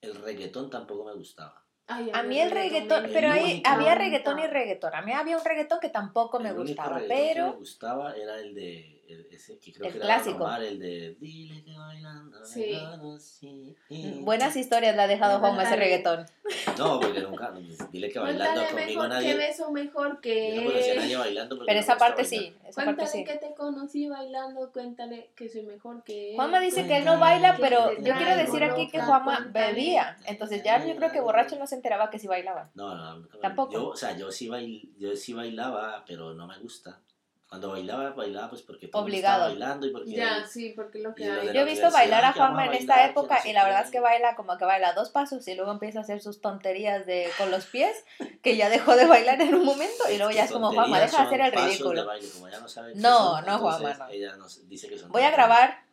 [0.00, 1.61] El reggaetón tampoco me gustaba.
[1.86, 4.94] Ay, A mí el reggaetón, pero ahí había reggaetón y reggaetón.
[4.94, 7.52] A mí había un reggaetón que tampoco me El único gustaba, reggaetón que me pero
[7.58, 9.01] gustaba era el de.
[9.12, 10.38] El- ese que creo El que era clásico.
[10.38, 11.16] normal, el de.
[11.20, 12.44] Dile que bailando.
[12.44, 12.78] Sí.
[13.88, 14.20] sí".
[14.22, 16.26] buenas historias le ha dejado Juanma ese reggaetón.
[16.78, 17.52] No, porque nunca.
[17.90, 19.28] Dile que bailando Cuéntale conmigo mejor nadie.
[19.28, 21.16] qué beso mejor Yo no conocí a nadie que...
[21.16, 21.58] bailando.
[21.58, 23.24] Pero no esa parte sí, esa parte Cuéntale sí.
[23.24, 26.32] que te conocí bailando, cuéntale que soy mejor que.
[26.36, 30.16] Juanma dice que él no baila, pero Que yo quiero decir aquí que Juanma bebía.
[30.26, 32.70] Entonces ya yo creo que borracho no se enteraba que sí bailaba.
[32.74, 33.72] No, no, nunca Tampoco.
[33.72, 37.00] Yo, o sea, yo sí, bail, yo sí bailaba, pero no me gusta.
[37.52, 39.48] Cuando bailaba, bailaba pues porque Obligado.
[39.48, 40.10] estaba bailando y porque...
[40.10, 43.42] Ya, sí, porque lo que Yo he visto bailar a Juanma en esta época no
[43.42, 43.66] sé y la qué.
[43.66, 46.40] verdad es que baila como que baila dos pasos y luego empieza a hacer sus
[46.40, 47.94] tonterías de con los pies,
[48.40, 51.18] que ya dejó de bailar en un momento y luego ya es como Juanma, deja
[51.18, 52.06] de hacer el ridículo.
[52.06, 54.08] baile, como ella no, sabe No, son, no, Juanma, no.
[54.08, 55.84] Ella nos dice que son Voy a grabar,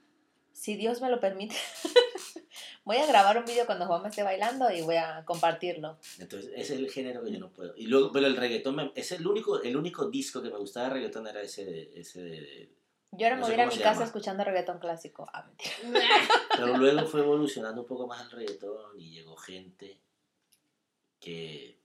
[0.54, 1.58] si Dios me lo permite,
[2.90, 6.00] voy a grabar un vídeo cuando Juanma esté bailando y voy a compartirlo.
[6.18, 7.76] Entonces, ese es el género que yo no puedo.
[7.78, 10.88] Y luego, pero el reggaetón, me- es el único, el único disco que me gustaba
[10.88, 11.92] de reggaetón era ese de...
[11.96, 12.70] Ese de
[13.12, 14.06] Yo ahora me No sé voy a ir a mi casa llama.
[14.06, 15.30] escuchando reggaetón clásico.
[15.32, 15.72] Ah, mentira.
[16.58, 20.00] pero luego fue evolucionando un poco más el reggaetón y llegó gente
[21.20, 21.78] que...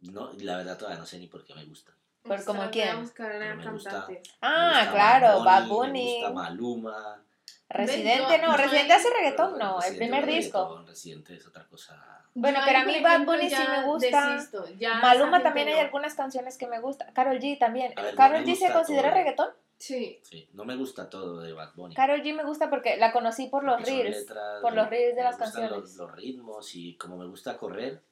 [0.00, 1.92] No, la verdad todavía no sé ni por qué me gusta.
[2.22, 3.00] ¿Pero como Voy a quién?
[3.00, 3.90] buscar me gusta.
[3.90, 4.22] cantantes.
[4.28, 6.18] Me Ah, gusta claro, Bad Me Bunny.
[6.20, 7.25] gusta Maluma.
[7.68, 10.84] Residente no, no Residente hay- hace reggaetón, no, el primer disco.
[10.86, 12.22] Residente es otra cosa.
[12.34, 14.34] Bueno, pero a mí Bad Bunny sí me gusta.
[14.34, 17.12] desisto, ya esa Maluma también hay algunas canciones que me gustan.
[17.12, 17.92] Carol G también.
[17.96, 19.18] Ver, Carol G se considera todo.
[19.18, 19.48] reggaetón.
[19.78, 20.20] Sí.
[20.22, 21.94] Sí, no me gusta todo de Bad Bunny.
[21.94, 24.16] Carol G me gusta porque la conocí por los reels.
[24.20, 25.70] letras, por los reels de me las canciones.
[25.70, 28.02] Los, los ritmos y como me gusta correr,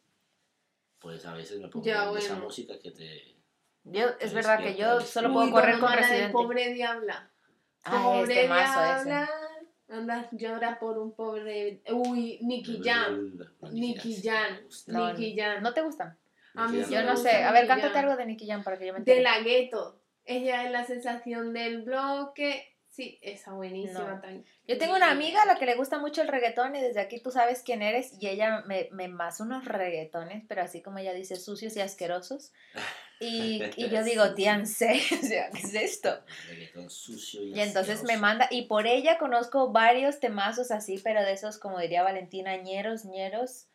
[0.98, 3.36] pues a veces me pongo Ya, esa música que te...
[3.84, 6.32] Yo, es Te verdad que yo solo Uy, puedo correr con Residente.
[6.32, 7.30] Pobre diabla.
[7.82, 9.10] Ah, pobre este mazo ese.
[9.88, 11.82] Anda, llora por un pobre.
[11.92, 13.32] Uy, Nicky Jam.
[13.72, 14.58] Nicky Jam.
[14.86, 15.62] Nicky Jam.
[15.62, 16.16] ¿No te gustan?
[16.54, 17.42] A mí Yo no sé.
[17.42, 19.22] A ver, cántate algo de Nicky Jam para que yo me De entere.
[19.22, 20.00] la gueto.
[20.24, 22.70] Ella es la sensación del bloque.
[22.88, 24.14] Sí, esa buenísima.
[24.14, 24.20] No.
[24.20, 27.00] tan- Yo tengo una amiga a la que le gusta mucho el reggaetón y desde
[27.00, 30.98] aquí tú sabes quién eres y ella me, me masa unos reggaetones, pero así como
[30.98, 32.52] ella dice, sucios y asquerosos.
[33.20, 34.34] Y, y yo digo, Sí.
[34.34, 36.20] tía, en serio, o sea, ¿qué es esto?
[36.48, 41.22] Reggaetón sucio y Y entonces me manda, y por ella conozco varios temazos así, pero
[41.22, 43.66] de esos, como diría Valentina, ñeros, ñeros,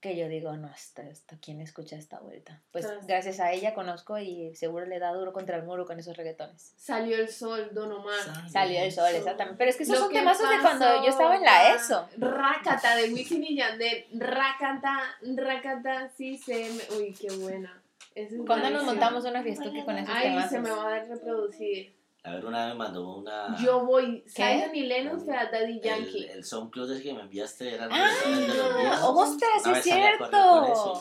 [0.00, 2.62] que yo digo, no, esto, esto, ¿quién escucha esta vuelta?
[2.70, 6.16] Pues gracias a ella conozco y seguro le da duro contra el muro con esos
[6.16, 6.72] reggaetones.
[6.76, 8.48] Salió el sol, Don Omar.
[8.48, 9.58] Salió el sol, exactamente.
[9.58, 12.08] Pero es que esos Lo son que temazos de cuando yo estaba en la ESO.
[12.16, 14.06] Rácata de Wisin y Yandel.
[14.14, 15.00] Rácata,
[15.34, 16.96] rácata, sí se me...
[16.96, 17.82] Uy, qué buena.
[18.14, 20.50] Es Cuando nos montamos una fiestuki con esos Ay, temazos.
[20.50, 21.96] se me va a reproducir.
[22.24, 23.56] A ver, una vez me mandó una...
[23.62, 24.24] Yo voy.
[24.28, 26.26] Zion y Lennox para Daddy el, Yankee.
[26.26, 29.00] el SoundCloud ese que me enviaste era el Ah, viejos.
[29.14, 31.00] ostras, Una es cierto.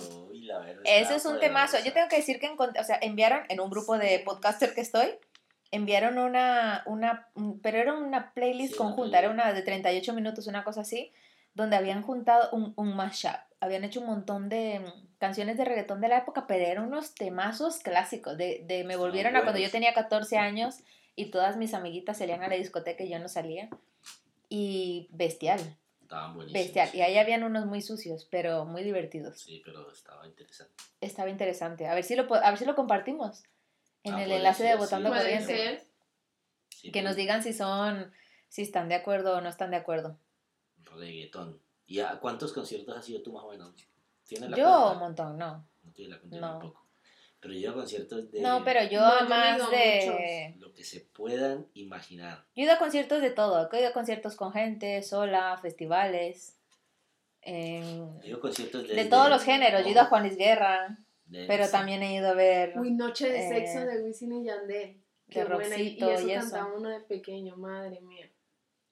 [0.85, 1.77] Ese es un temazo.
[1.83, 5.07] Yo tengo que decir que o sea, enviaron en un grupo de podcaster que estoy,
[5.71, 9.47] enviaron una, una, un- pero era una playlist Sí, una conjunta, era playlist.
[9.47, 11.11] una de 38 minutos, una cosa así,
[11.57, 13.35] donde habían juntado un, un mashup.
[13.59, 17.15] Habían hecho un montón de mm, canciones de reggaetón de la época, pero eran unos
[17.15, 18.37] temazos clásicos.
[18.37, 20.75] De, de me volvieron a cuando yo tenía 14 años
[21.15, 23.69] y todas mis amiguitas salían a la discoteca y yo no salía.
[24.49, 25.59] Y bestial,
[26.03, 26.63] Estaban buenísimos.
[26.63, 26.89] bestial.
[26.93, 29.39] Y ahí habían unos muy sucios, pero muy divertidos.
[29.41, 30.73] Sí, pero estaba interesante.
[31.01, 31.87] Estaba interesante.
[31.87, 33.43] A ver si lo, a ver si lo compartimos
[34.03, 35.17] en Ah, el enlace de Votando sí.
[35.17, 35.45] Corriente.
[35.57, 35.87] ser.
[36.93, 38.11] Que nos digan si son,
[38.47, 40.17] si están de acuerdo o no están de acuerdo.
[40.95, 41.59] Reggaetón.
[41.85, 43.73] ¿Y a cuántos conciertos has ido tú más o menos?
[44.25, 44.91] ¿Tienes la Yo cuenta?
[44.91, 45.67] un montón, no.
[45.83, 46.51] No tiene la cuenta No.
[46.59, 46.83] tampoco.
[47.39, 50.55] Pero yo he ido a conciertos de No, pero yo No, yo más a de...
[50.57, 52.39] lo que se puedan imaginar.
[52.55, 53.69] Yo he ido a conciertos de todo.
[53.71, 56.55] He ido a conciertos con gente, sola, festivales.
[57.41, 59.81] en- He ido a conciertos De desde- todos los géneros.
[59.81, 61.71] Yo he ido a Juan Luis Guerra, de- pero sí.
[61.71, 62.77] también he ido a ver...
[62.77, 65.01] Uy, Noche de Eh, Sexo de Wisin y Yandel.
[65.29, 65.77] Qué de buena.
[65.77, 66.41] Y, y eso y eso.
[66.51, 68.29] cantaba uno de pequeño, madre mía.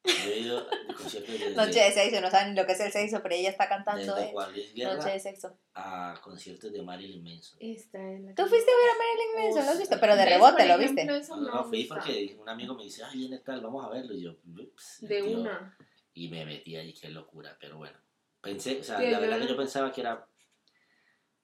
[0.05, 2.91] Yo he ido a conciertos desde, Noche de sexo, no saben lo que es el
[2.91, 5.57] sexo, pero ella está cantando desde Juan Luis Guerra Noche de sexo.
[5.73, 7.57] a conciertos de Marilyn Manson.
[7.59, 9.65] Esta es la ¿Tú fuiste a ver a Marilyn Manson?
[9.65, 9.97] ¿Lo has visto?
[9.99, 11.05] Pero de rebote, ¿lo viste?
[11.05, 14.13] No, no fui porque un amigo me dice, ay, viene tal, vamos a verlo.
[14.13, 15.77] Y yo, ups, De una.
[16.13, 17.57] Y me metí ahí, qué locura.
[17.59, 17.97] Pero bueno,
[18.41, 20.27] pensé, o sea, la verdad que yo pensaba que era,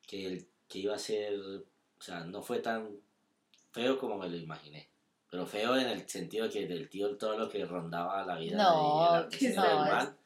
[0.07, 3.01] que, el, que iba a ser, o sea, no fue tan
[3.72, 4.91] feo como me lo imaginé.
[5.32, 9.04] Pero feo en el sentido que del tío todo lo que rondaba la vida No,
[9.06, 10.18] artista no, del es- man.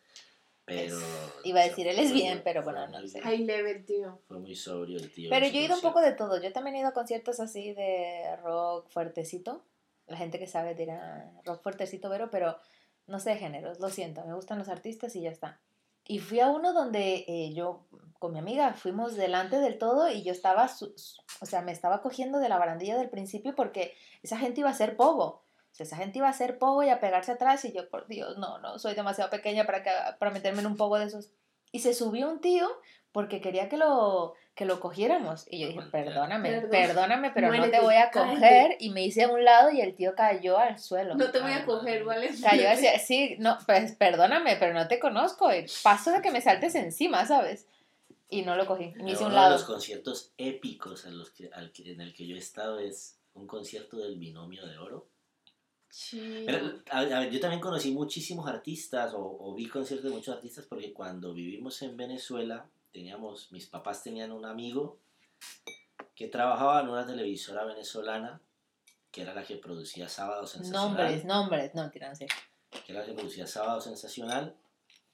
[0.65, 0.97] Pero.
[1.43, 3.21] Iba a decir, él es bien, muy- pero bueno, no sé.
[3.21, 4.19] High level, tío.
[4.27, 5.29] Fue muy sobrio el tío.
[5.29, 6.41] Pero yo he ido un poco de todo.
[6.41, 9.63] Yo también he ido a conciertos así de rock fuertecito.
[10.07, 12.57] La gente que sabe dirá rock fuertecito, pero, pero
[13.05, 14.25] no sé de géneros, lo siento.
[14.25, 15.59] Me gustan los artistas y ya está.
[16.07, 17.85] Y fui a uno donde eh, yo
[18.25, 21.71] con mi amiga fuimos delante del todo y yo estaba, su- su- o sea, me
[21.71, 25.43] estaba cogiendo de la barandilla del principio porque esa gente iba a ser pogo.
[25.71, 28.07] O sea, esa gente iba a ser pogo y a pegarse atrás y yo, por
[28.07, 31.29] Dios, no, no, soy demasiado pequeña para, que, para meterme en un pogo de esos.
[31.71, 32.67] Y se subió un tío
[33.11, 35.45] porque quería que lo, que lo cogiéramos.
[35.49, 36.69] Y yo dije, perdóname, Perdón.
[36.71, 38.35] perdóname, pero no te voy a cállate.
[38.39, 38.77] coger.
[38.79, 41.15] Y me hice a un lado y el tío cayó al suelo.
[41.15, 42.29] No te voy Ay, a coger, ¿vale?
[42.41, 45.53] Cayó hacia, sí, no, pues perdóname, pero no te conozco.
[45.53, 47.67] y Paso de que me saltes encima, ¿sabes?
[48.29, 48.91] Y no lo cogí.
[48.95, 49.65] Me hice Uno un de los lado.
[49.65, 53.45] conciertos épicos en, los que, al que- en el que yo he estado es un
[53.47, 55.07] concierto del Binomio de Oro.
[56.45, 60.35] Pero, a, a ver, yo también conocí muchísimos artistas o, o vi conciertos de muchos
[60.35, 64.97] artistas porque cuando vivimos en Venezuela, teníamos, mis papás tenían un amigo
[66.15, 68.41] que trabajaba en una televisora venezolana
[69.11, 70.87] que era la que producía Sábado Sensacional.
[70.89, 72.27] Nombres, nombres, no, tiran que
[72.91, 74.53] era la que producía Sábado Sensacional,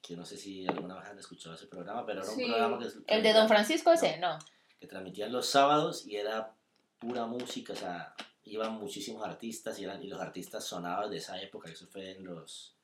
[0.02, 2.46] que no sé si alguna vez han escuchado ese programa, pero era un Sí.
[2.46, 2.88] programa que...
[3.06, 4.36] El de Don Francisco ese, no.
[4.80, 6.54] que transmitían los sábados y era
[6.98, 11.40] pura música, o sea, iban muchísimos artistas y, eran, y los artistas sonaban de esa
[11.40, 12.76] época, eso fue en los,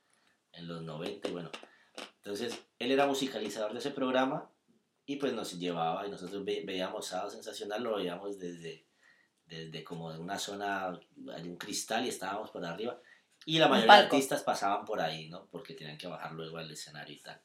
[0.52, 1.50] en los 90, y bueno.
[2.18, 4.48] Entonces, él era musicalizador de ese programa
[5.06, 8.86] y pues nos llevaba y nosotros ve- veíamos Sábado Sensacional, lo veíamos desde,
[9.46, 11.00] desde como de una zona,
[11.34, 13.00] hay un cristal y estábamos por arriba.
[13.48, 15.46] Y la mayoría de artistas pasaban por ahí, ¿no?
[15.50, 17.40] Porque tenían que bajar luego al escenario y tal.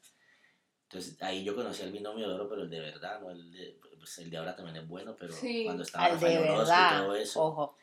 [0.90, 3.32] Entonces ahí yo conocí al binomio de oro, pero el de verdad, ¿no?
[3.32, 5.64] El de, pues el de ahora también es bueno, pero Sí.
[5.64, 7.44] cuando estaba Rafael Orozco y todo eso.
[7.44, 7.78] Ojo.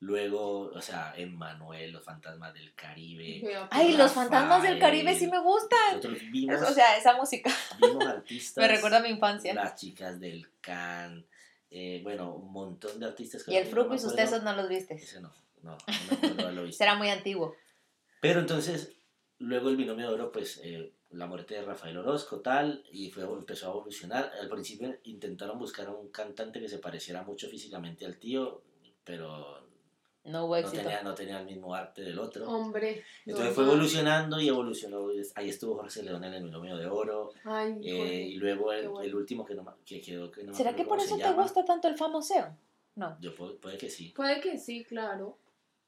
[0.00, 3.40] Luego, o sea, Emmanuel, los fantasmas del Caribe.
[3.70, 4.80] Ay, los fantasmas del.
[4.80, 5.78] Caribe sí me gustan.
[5.96, 7.50] Nosotros vimos, O sea, esa música
[7.80, 8.60] vimos artistas.
[8.60, 9.54] me recuerda a mi infancia.
[9.54, 11.24] Las chicas del Can.
[11.70, 13.44] eh, bueno, un montón de artistas.
[13.44, 14.08] que Y el no me Frucus, acuerdo.
[14.08, 14.94] usted esos no los viste.
[14.94, 15.32] Ese no,
[15.62, 16.78] no, no me acuerdo de visto.
[16.78, 17.54] Será muy antiguo.
[18.20, 18.92] Pero entonces,
[19.38, 23.24] luego el binomio de oro, pues eh, la muerte de Rafael Orozco, tal, y fue,
[23.24, 24.32] empezó a evolucionar.
[24.40, 28.62] Al principio intentaron buscar a un cantante que se pareciera mucho físicamente al tío,
[29.04, 29.66] pero
[30.24, 30.82] No hubo no éxito.
[30.82, 32.48] tenía, no tenía el mismo arte del otro.
[32.48, 33.02] Hombre.
[33.26, 33.78] Entonces fue normal.
[33.80, 35.08] evolucionando y evolucionó.
[35.34, 37.32] Ahí estuvo Jorge León en el binomio de oro.
[37.44, 39.02] Ay, eh, y luego el, bueno.
[39.02, 40.30] el último que, no, que quedó.
[40.30, 41.42] Que no ¿Será que por eso se te llama.
[41.42, 42.56] gusta tanto el famoseo?
[42.94, 43.18] No.
[43.20, 44.12] Yo puedo- puede que sí.
[44.14, 45.36] Puede que sí, claro.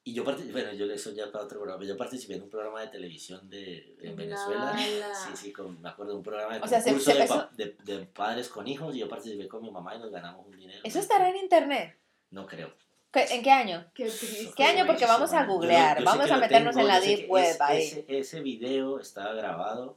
[0.07, 2.82] Y yo participé, bueno, yo eso ya para otro programa, yo participé en un programa
[2.82, 4.76] de televisión de, en Venezuela.
[4.76, 7.26] Sí, sí, con, me acuerdo de un programa de O sea, se- concurso se- de,
[7.26, 10.46] pa- de, de padres con hijos y yo participé con mi mamá y nos ganamos
[10.46, 10.80] un dinero.
[10.84, 11.98] Eso estará en internet.
[12.30, 12.74] No creo.
[13.11, 13.90] ¿Qué- ¿En qué año?
[13.94, 14.52] Qué triste.
[14.55, 14.86] ¿Qué año?
[14.86, 17.82] Porque vamos a googlear, yo vamos a meternos en la deep web es- ahí.
[17.82, 19.96] Ese, ese video estaba grabado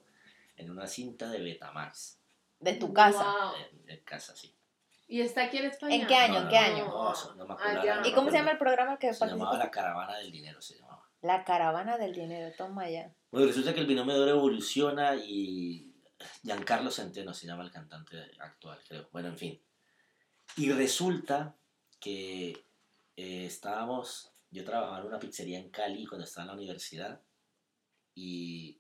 [0.55, 2.18] en una cinta de Betamax,
[2.62, 3.24] De tu casa.
[3.26, 3.53] Wow.
[3.86, 4.53] en, en casa, sí.
[5.08, 5.95] ¿Y está aquí en España?
[5.95, 6.34] ¿En qué año?
[6.34, 6.86] No, ¿En qué año?
[6.88, 7.62] No, eso me acuerdo.
[7.64, 8.32] Ah, no ¿Y me cómo se acuerdo.
[8.34, 9.58] llama el programa que Se llamaba?
[9.58, 11.03] La Caravana del Dinero, se llamaba.
[11.22, 13.12] La caravana del dinero, toma ya.
[13.32, 15.91] Bueno, resulta que el binomio de oro evoluciona y
[16.43, 19.10] Giancarlo Centeno se llama el cantante actual, creo.
[19.12, 19.62] Bueno, en fin.
[20.58, 21.55] Y resulta
[21.99, 22.51] que
[23.16, 27.22] eh, estábamos, yo trabajaba en una pizzería en Cali cuando estaba en la universidad
[28.14, 28.80] y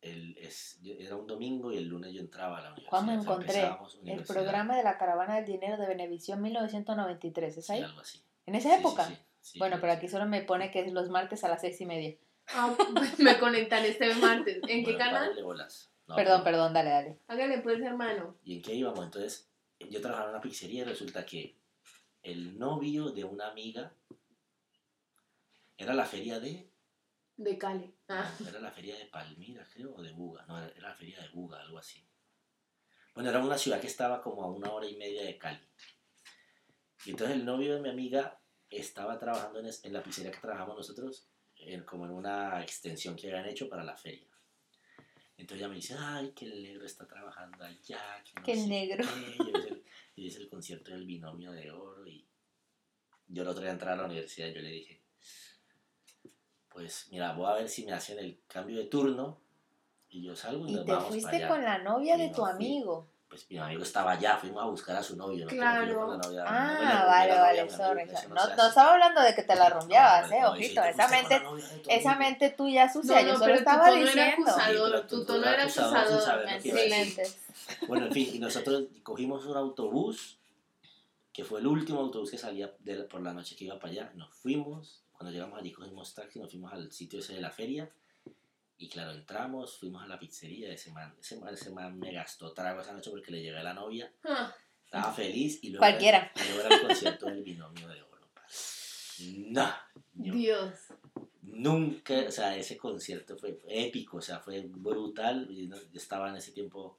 [0.00, 2.90] el, es, yo- era un domingo y el lunes yo entraba a la universidad.
[2.90, 3.70] Juan, me encontré
[4.06, 7.56] el programa de la caravana del dinero de Benevisión 1993.
[7.58, 7.82] ¿Es sí, ahí?
[7.82, 8.22] algo así.
[8.46, 9.04] ¿En esa Sí, sí, época?
[9.06, 9.98] sí, sí, bueno, sí, pero sí.
[9.98, 12.16] aquí solo me pone que es los martes a las seis y media.
[12.48, 12.74] Ah,
[13.18, 14.60] me conectan este martes.
[14.68, 15.30] ¿En qué Bueno, canal?
[15.36, 17.18] No, perdón, pero- perdón, dale, dale.
[17.28, 18.36] Hágale pues, hermano.
[18.44, 19.04] ¿Y en qué íbamos?
[19.04, 19.50] Entonces,
[19.90, 21.54] yo trabajaba en una pizzería y resulta que
[22.22, 23.92] el novio de una amiga
[25.76, 26.66] era la feria de.
[27.38, 27.94] De Cali.
[28.08, 28.30] Ah.
[28.46, 30.44] Era la feria de Palmira, creo, o de Buga.
[30.46, 32.04] No, era, la feria de Buga, algo así.
[33.14, 35.60] Bueno, era una ciudad que estaba como a una hora y media de Cali.
[37.06, 40.40] Y entonces el novio de mi amiga estaba trabajando en, es- en la pizzería que
[40.40, 44.26] trabajamos nosotros, en- como en una extensión que habían hecho para la feria.
[45.36, 48.22] Entonces ella me dice, ay, que el negro está trabajando allá.
[48.24, 49.04] Que, no Que el sé negro.
[49.04, 49.36] qué".
[50.16, 52.26] Yo hice, el, el concierto del binomio de oro y
[53.28, 55.00] yo el otro día entraba a la universidad y yo le dije,
[56.72, 59.38] pues mira, voy a ver si me hacen el cambio de turno
[60.10, 61.48] y yo salgo y, Y nos te vamos para fuiste allá.
[61.48, 62.50] con la novia Y de tu fui.
[62.50, 63.06] amigo.
[63.28, 65.44] Pues mi amigo estaba allá, fuimos a buscar a su novio.
[65.44, 66.00] No Claro.
[66.06, 68.00] Con la novia, Ah, vale, la vale, sorry.
[68.02, 70.64] amigo, No, no estaba hablando de que te la rumbeabas, No, eh, no, y si
[70.78, 70.84] ojito.
[70.84, 71.42] Esa mente,
[71.88, 73.20] esa mente tuya sucia.
[73.20, 74.50] No, yo solo estaba diciendo.
[74.50, 74.64] acusador.
[74.64, 76.46] Sí, pero tu tono era acusador.
[77.86, 80.38] Bueno, en fin, y nosotros cogimos un autobús,
[81.32, 83.92] que fue el último autobús que salía de la- por la noche que iba para
[83.92, 84.12] allá.
[84.14, 87.90] Nos fuimos, cuando llegamos allí cogimos taxi, nos fuimos al sitio ese de la feria.
[88.78, 90.72] Y claro, entramos, fuimos a la pizzería.
[90.72, 93.64] Ese man, ese man, ese man me gastó trago esa noche porque le llevé a
[93.64, 94.10] la novia.
[94.24, 94.54] Ah,
[94.84, 96.32] Estaba feliz y luego, Cualquiera.
[96.36, 98.28] y luego era el concierto del binomio de oro.
[99.48, 99.68] No,
[100.14, 100.74] yo Dios.
[101.42, 105.48] nunca, o sea, ese concierto fue épico, o sea, fue brutal.
[105.50, 106.96] Yo estaba en ese tiempo,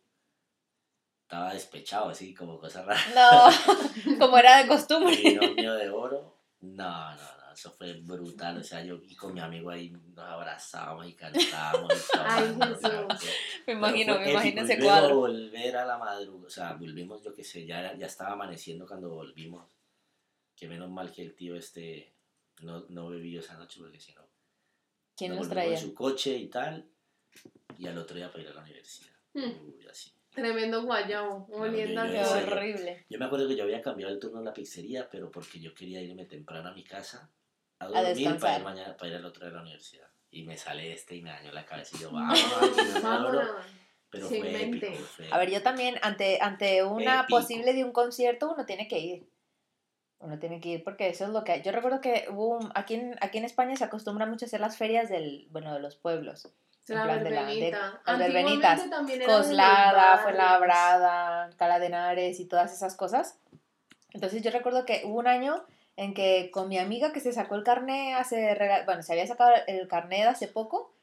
[1.23, 3.07] estaba despechado, así como cosas raras.
[3.15, 5.15] No, como era de costumbre.
[5.15, 6.35] Binomio de oro.
[6.61, 7.21] No, no,
[7.59, 8.57] eso fue brutal.
[8.57, 11.91] O sea, yo y con mi amigo ahí nos abrazábamos y cantábamos.
[11.93, 13.29] Y Ay, Jesús.
[13.67, 15.15] Me imagino, me imagino ese Y luego cuadro.
[15.17, 19.09] volver a la madrugada, o sea, volvimos, yo qué sé, ya, ya estaba amaneciendo cuando
[19.09, 19.65] volvimos.
[20.55, 22.13] Que menos mal que el tío este
[22.61, 24.21] no, no bebió esa noche porque si no.
[25.17, 25.73] ¿Quién nos traía?
[25.73, 26.87] en su coche y tal.
[27.77, 29.11] Y al otro día para ir a la universidad.
[29.33, 29.51] Hmm.
[29.67, 30.11] Uy, así.
[30.31, 32.37] Tremendo guayabo, No, oliendo todo.
[32.37, 33.05] horrible.
[33.09, 35.73] Yo me acuerdo que yo había cambiado el turno en la pizzería, pero porque yo
[35.73, 37.29] quería irme temprano a mi casa
[37.79, 38.59] a A dormir para descansar.
[38.59, 40.07] ir, mañana, para ir al otro día a la universidad.
[40.31, 42.99] Y me sale este y me dañó la cabeza y yo, vamos, aquí no me
[42.99, 43.41] Vámonos.
[43.41, 43.55] abro".
[44.11, 44.93] pero Sin fue épico.
[45.03, 47.39] fue A ver, yo también, ante, ante una Épico.
[47.39, 49.29] posible de un concierto, uno tiene que ir.
[50.19, 51.61] Uno tiene que ir porque eso es lo que...
[51.61, 54.59] Yo recuerdo que hubo un- aquí, en, aquí en España se acostumbra mucho a hacer
[54.59, 56.51] las ferias del, bueno, de los pueblos.
[56.87, 58.01] La en plan de la- de- verbenita.
[58.05, 58.89] las verbenitas.
[59.07, 60.17] de Coslada.
[60.17, 63.39] Fuenlabrada, Cala de Henares y todas esas cosas.
[64.11, 65.63] Entonces yo recuerdo que hubo un año
[65.99, 69.51] en que con mi amiga que se sacó el carné hace, bueno, se había sacado
[69.67, 70.93] el carné hace poco,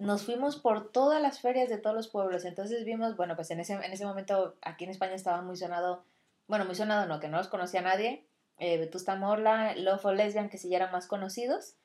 [0.00, 2.44] nos fuimos por todas las ferias de todos los pueblos.
[2.44, 6.02] Entonces vimos, bueno, pues en ese, en ese momento aquí en España estaba muy sonado,
[6.48, 8.26] bueno, muy sonado no, que no los conocía nadie,
[8.58, 11.76] eh, Vetusta Morla, Love for Lesbian, que sí ya eran más conocidos.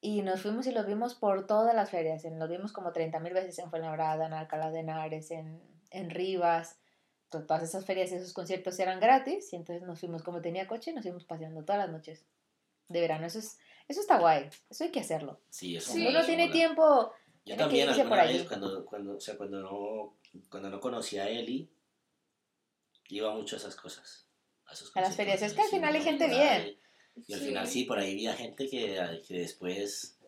[0.00, 2.24] Y nos fuimos y los vimos por todas las ferias.
[2.24, 6.76] Los vimos como 30.000 veces en Fuenlabrada, en Alcalá de Henares, en, en Rivas.
[7.30, 9.52] To- Todas esas ferias y esos conciertos eran gratis.
[9.52, 12.24] Y entonces nos fuimos, como tenía coche, nos fuimos paseando todas las noches
[12.88, 13.26] de verano.
[13.26, 13.58] Eso, es,
[13.88, 14.48] eso está guay.
[14.68, 15.40] Eso hay que hacerlo.
[15.48, 16.06] Sí, eso Sí.
[16.06, 16.52] Uno tiene mola.
[16.52, 17.12] tiempo.
[17.46, 20.16] Yo que también irse alguna por vez, cuando, cuando, o sea, cuando no,
[20.50, 21.70] cuando no conocía a Eli,
[23.08, 24.26] iba mucho a esas cosas.
[24.66, 25.40] A, esos A las ferias.
[25.42, 26.76] Es que al sí, final hay gente bien.
[27.26, 30.18] Y al final sí, por ahí vi a gente que, que después,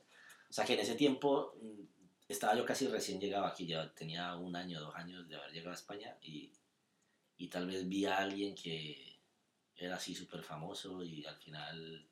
[0.48, 1.80] o sea, que en ese tiempo mm,
[2.28, 5.70] estaba yo casi recién llegado aquí, ya tenía un año, dos años de haber llegado
[5.70, 6.50] a España y,
[7.42, 9.18] y tal vez vi a alguien que
[9.76, 12.06] era así súper famoso y al final,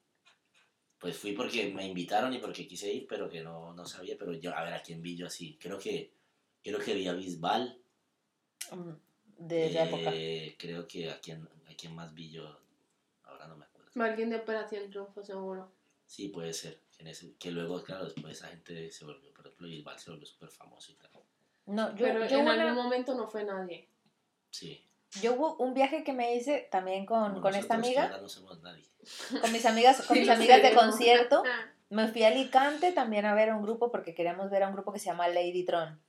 [0.98, 4.32] pues fui porque me invitaron y porque quise ir, pero que no, no sabía, pero
[4.32, 5.56] yo, a ver, ¿a quién vi yo así?
[5.60, 6.12] Creo que,
[6.64, 7.80] creo que vi a Bisbal.
[8.72, 8.90] mm,
[9.38, 10.10] De esa época.
[10.14, 12.60] eh, Creo que a quién, a quién más vi yo,
[13.24, 13.90] ahora no me acuerdo.
[14.02, 15.72] Alguien de Operación Triunfo, seguro.
[16.06, 16.80] Sí, puede ser.
[16.90, 20.10] Que, en ese- que luego, claro, después esa gente se volvió, por ejemplo, Bisbal se
[20.10, 21.10] volvió súper famoso y tal.
[21.66, 23.88] No, yo, Pero yo en algún momento no fue nadie.
[24.50, 24.84] Sí.
[25.20, 28.84] Yo hubo un viaje que me hice también con, con esta amiga, no somos nadie.
[29.40, 31.42] con mis amigas, con Sí, mis amigas de concierto.
[31.46, 34.68] Ah, Me fui a Alicante también a ver a un grupo porque queríamos ver a
[34.68, 36.00] un grupo que se llama Lady Tron.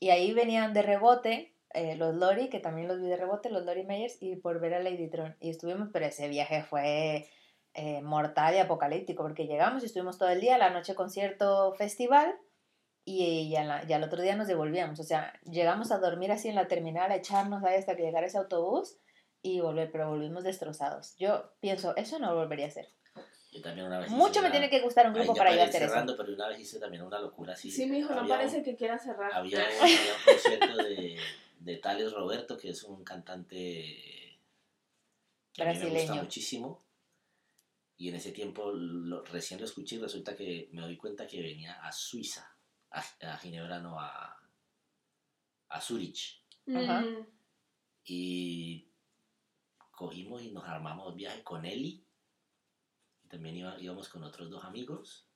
[0.00, 3.64] Y ahí venían de rebote eh, los Lori, que también los vi de rebote, los
[3.64, 5.36] Lori Meyers, y por ver a Lady Tron.
[5.40, 7.28] Y estuvimos, pero ese viaje fue
[7.74, 12.34] eh, mortal y apocalíptico porque llegamos y estuvimos todo el día, la noche concierto festival,
[13.04, 15.00] y ya, la- ya el otro día nos devolvíamos.
[15.00, 18.26] O sea, llegamos a dormir así en la terminal, a echarnos ahí hasta que llegara
[18.26, 18.96] ese autobús
[19.42, 21.16] y volver, pero volvimos destrozados.
[21.18, 22.88] Yo pienso, eso no lo volvería a hacer.
[23.50, 25.56] Yo también una vez hice Mucho me una- tiene que gustar un grupo para yo
[25.56, 25.90] ir hacer eso.
[25.90, 27.70] cerrando, pero una vez hice también una locura así.
[27.70, 29.30] Sí, mi hijo, no parece un- que quiera cerrar.
[29.34, 31.18] Había un, había un concierto de,
[31.58, 34.38] de Tales Roberto, que es un cantante
[35.52, 36.22] que a mí me gusta Brasileño.
[36.22, 36.82] muchísimo.
[37.98, 41.42] Y en ese tiempo lo- recién lo escuché y resulta que me doy cuenta que
[41.42, 42.51] venía a Suiza,
[42.92, 44.38] a, a Ginebra, no a,
[45.68, 46.44] a Zurich.
[46.68, 47.00] Ajá.
[47.00, 47.26] Mm,
[48.04, 48.88] Y
[49.92, 52.04] cogimos y nos armamos viaje con Eli.
[53.24, 55.28] Y también iba- íbamos con otros dos amigos.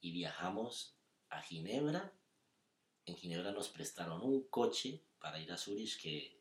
[0.00, 0.96] Y viajamos
[1.30, 2.12] a Ginebra.
[3.06, 6.40] En Ginebra nos prestaron un coche para ir a Zurich que,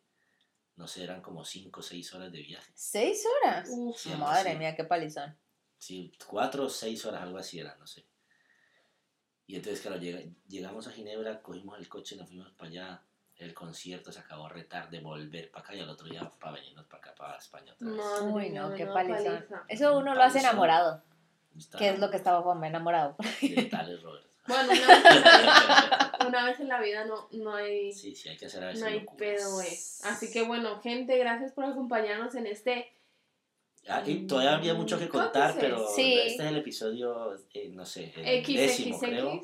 [0.76, 2.72] no sé, eran como 5 o 6 horas de viaje.
[2.76, 3.70] ¿Seis horas?
[3.72, 3.98] Uf.
[4.00, 4.60] Sí, Madre así.
[4.60, 5.38] mía, qué palizón.
[5.78, 8.06] Sí, 4 o 6 horas, algo así era, no sé.
[9.48, 13.02] Y entonces, claro, llega- llegamos a Ginebra, cogimos el coche, nos fuimos para allá.
[13.38, 17.00] El concierto se acabó retarde, volver para acá y al otro día para venirnos para
[17.00, 17.98] acá, para España otra vez.
[17.98, 19.43] Madre Uy, no, qué paliza.
[19.68, 21.04] Eso uno lo hace enamorado,
[21.58, 23.16] Está que es lo que estaba Juanma, enamorado.
[23.41, 24.26] De Tales Roberto.
[24.48, 28.30] Bueno, una vez, en la, una vez en la vida no, no hay, Sí, sí,
[28.30, 29.18] hay que hacer a veces no hay locuras.
[29.18, 29.68] pedo, güey.
[30.04, 32.88] Así que bueno, gente, gracias por acompañarnos en este.
[33.88, 35.88] Ah, y todavía había mucho que contar, ¿Cuántos pero?
[35.96, 36.14] Sí.
[36.26, 39.40] este es el episodio, eh, no sé, el décimo, creo,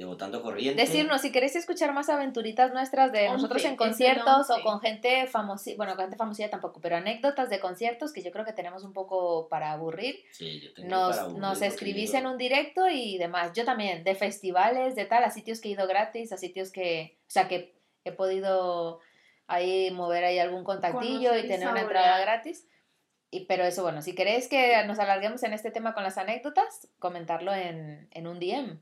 [0.00, 0.80] de Votando Corriente.
[0.80, 5.26] Decirnos, si queréis escuchar más aventuritas nuestras de Once, nosotros en conciertos o con gente
[5.26, 8.84] famosa, bueno, con gente famosilla tampoco, pero anécdotas de conciertos que yo creo que tenemos
[8.84, 12.88] un poco para aburrir, Sí, yo tengo nos, para aburrir nos escribís en un directo
[12.88, 13.52] y demás.
[13.54, 17.18] Yo también, de festivales, de tal, a sitios que he ido gratis, a sitios que,
[17.20, 17.74] o sea, que
[18.04, 19.00] he podido
[19.46, 22.66] ahí mover ahí algún contactillo Conocer y tener una entrada gratis.
[23.30, 26.88] Y, pero eso, bueno, si queréis que nos alarguemos en este tema con las anécdotas,
[26.98, 28.80] comentarlo en, en un DM.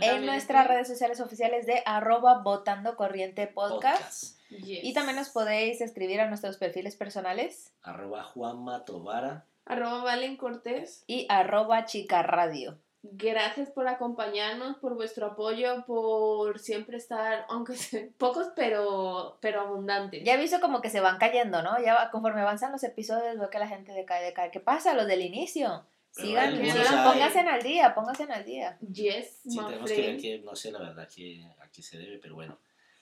[0.00, 4.02] En nuestras redes sociales oficiales de arroba votando corriente podcast.
[4.02, 4.40] Podcast.
[4.50, 4.84] Yes.
[4.84, 9.46] Y también nos podéis escribir a nuestros perfiles personales Arroba Juanma Tobara.
[9.64, 11.04] Arroba Valen Cortés.
[11.06, 12.78] y arroba chica radio.
[13.04, 20.22] Gracias por acompañarnos, por vuestro apoyo, por siempre estar, aunque sean pocos, pero, pero abundantes.
[20.24, 21.82] Ya he visto como que se van cayendo, ¿no?
[21.82, 24.50] Ya va- conforme avanzan los episodios veo que la gente decae, decae.
[24.52, 24.94] ¿Qué pasa?
[24.94, 25.84] Los del inicio.
[26.12, 28.78] Sigan, sigan, pónganse al día, pónganse al día.
[28.80, 32.18] Yes, Sí, tenemos que ver que, no sé la verdad que, a qué se debe,
[32.18, 32.58] pero bueno,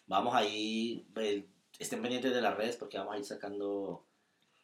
[0.06, 1.44] vamos ahí, eh,
[1.78, 4.04] estén pendientes de las redes porque vamos a ir sacando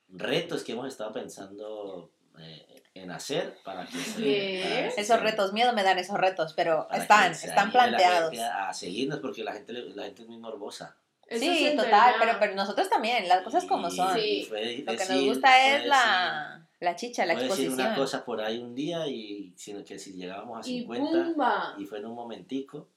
[0.09, 4.23] retos que hemos estado pensando eh, en hacer para que se...
[4.23, 4.63] Yes.
[4.65, 8.37] para que Esos se- retos, miedo me dan esos retos, pero están, están planteados.
[8.39, 10.97] A seguirnos porque la gente, le- la gente es muy morbosa.
[11.27, 14.15] Eso Sí, total, pero, pero nosotros también, las cosas como son.
[14.15, 14.49] Sí.
[14.87, 17.87] Lo que nos gusta es la, la chicha, la fue decir exposición.
[17.89, 21.75] una cosa por ahí un día y sino que si llegábamos a Y 50 ¡pumba!
[21.79, 22.91] y fue en un momentico,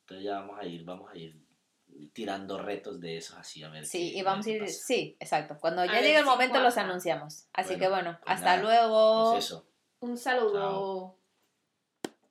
[0.00, 1.36] entonces ya vamos a ir, vamos a ir
[2.12, 4.72] tirando retos de esos así a ver Sí, qué- y vamos a ir, pasa.
[4.72, 5.56] sí, exacto.
[5.60, 7.46] Cuando ya llegue el momento los anunciamos.
[7.52, 9.32] Así Bueno, que bueno, pues hasta nada, luego.
[9.32, 9.66] Pues eso.
[10.00, 11.16] Un saludo.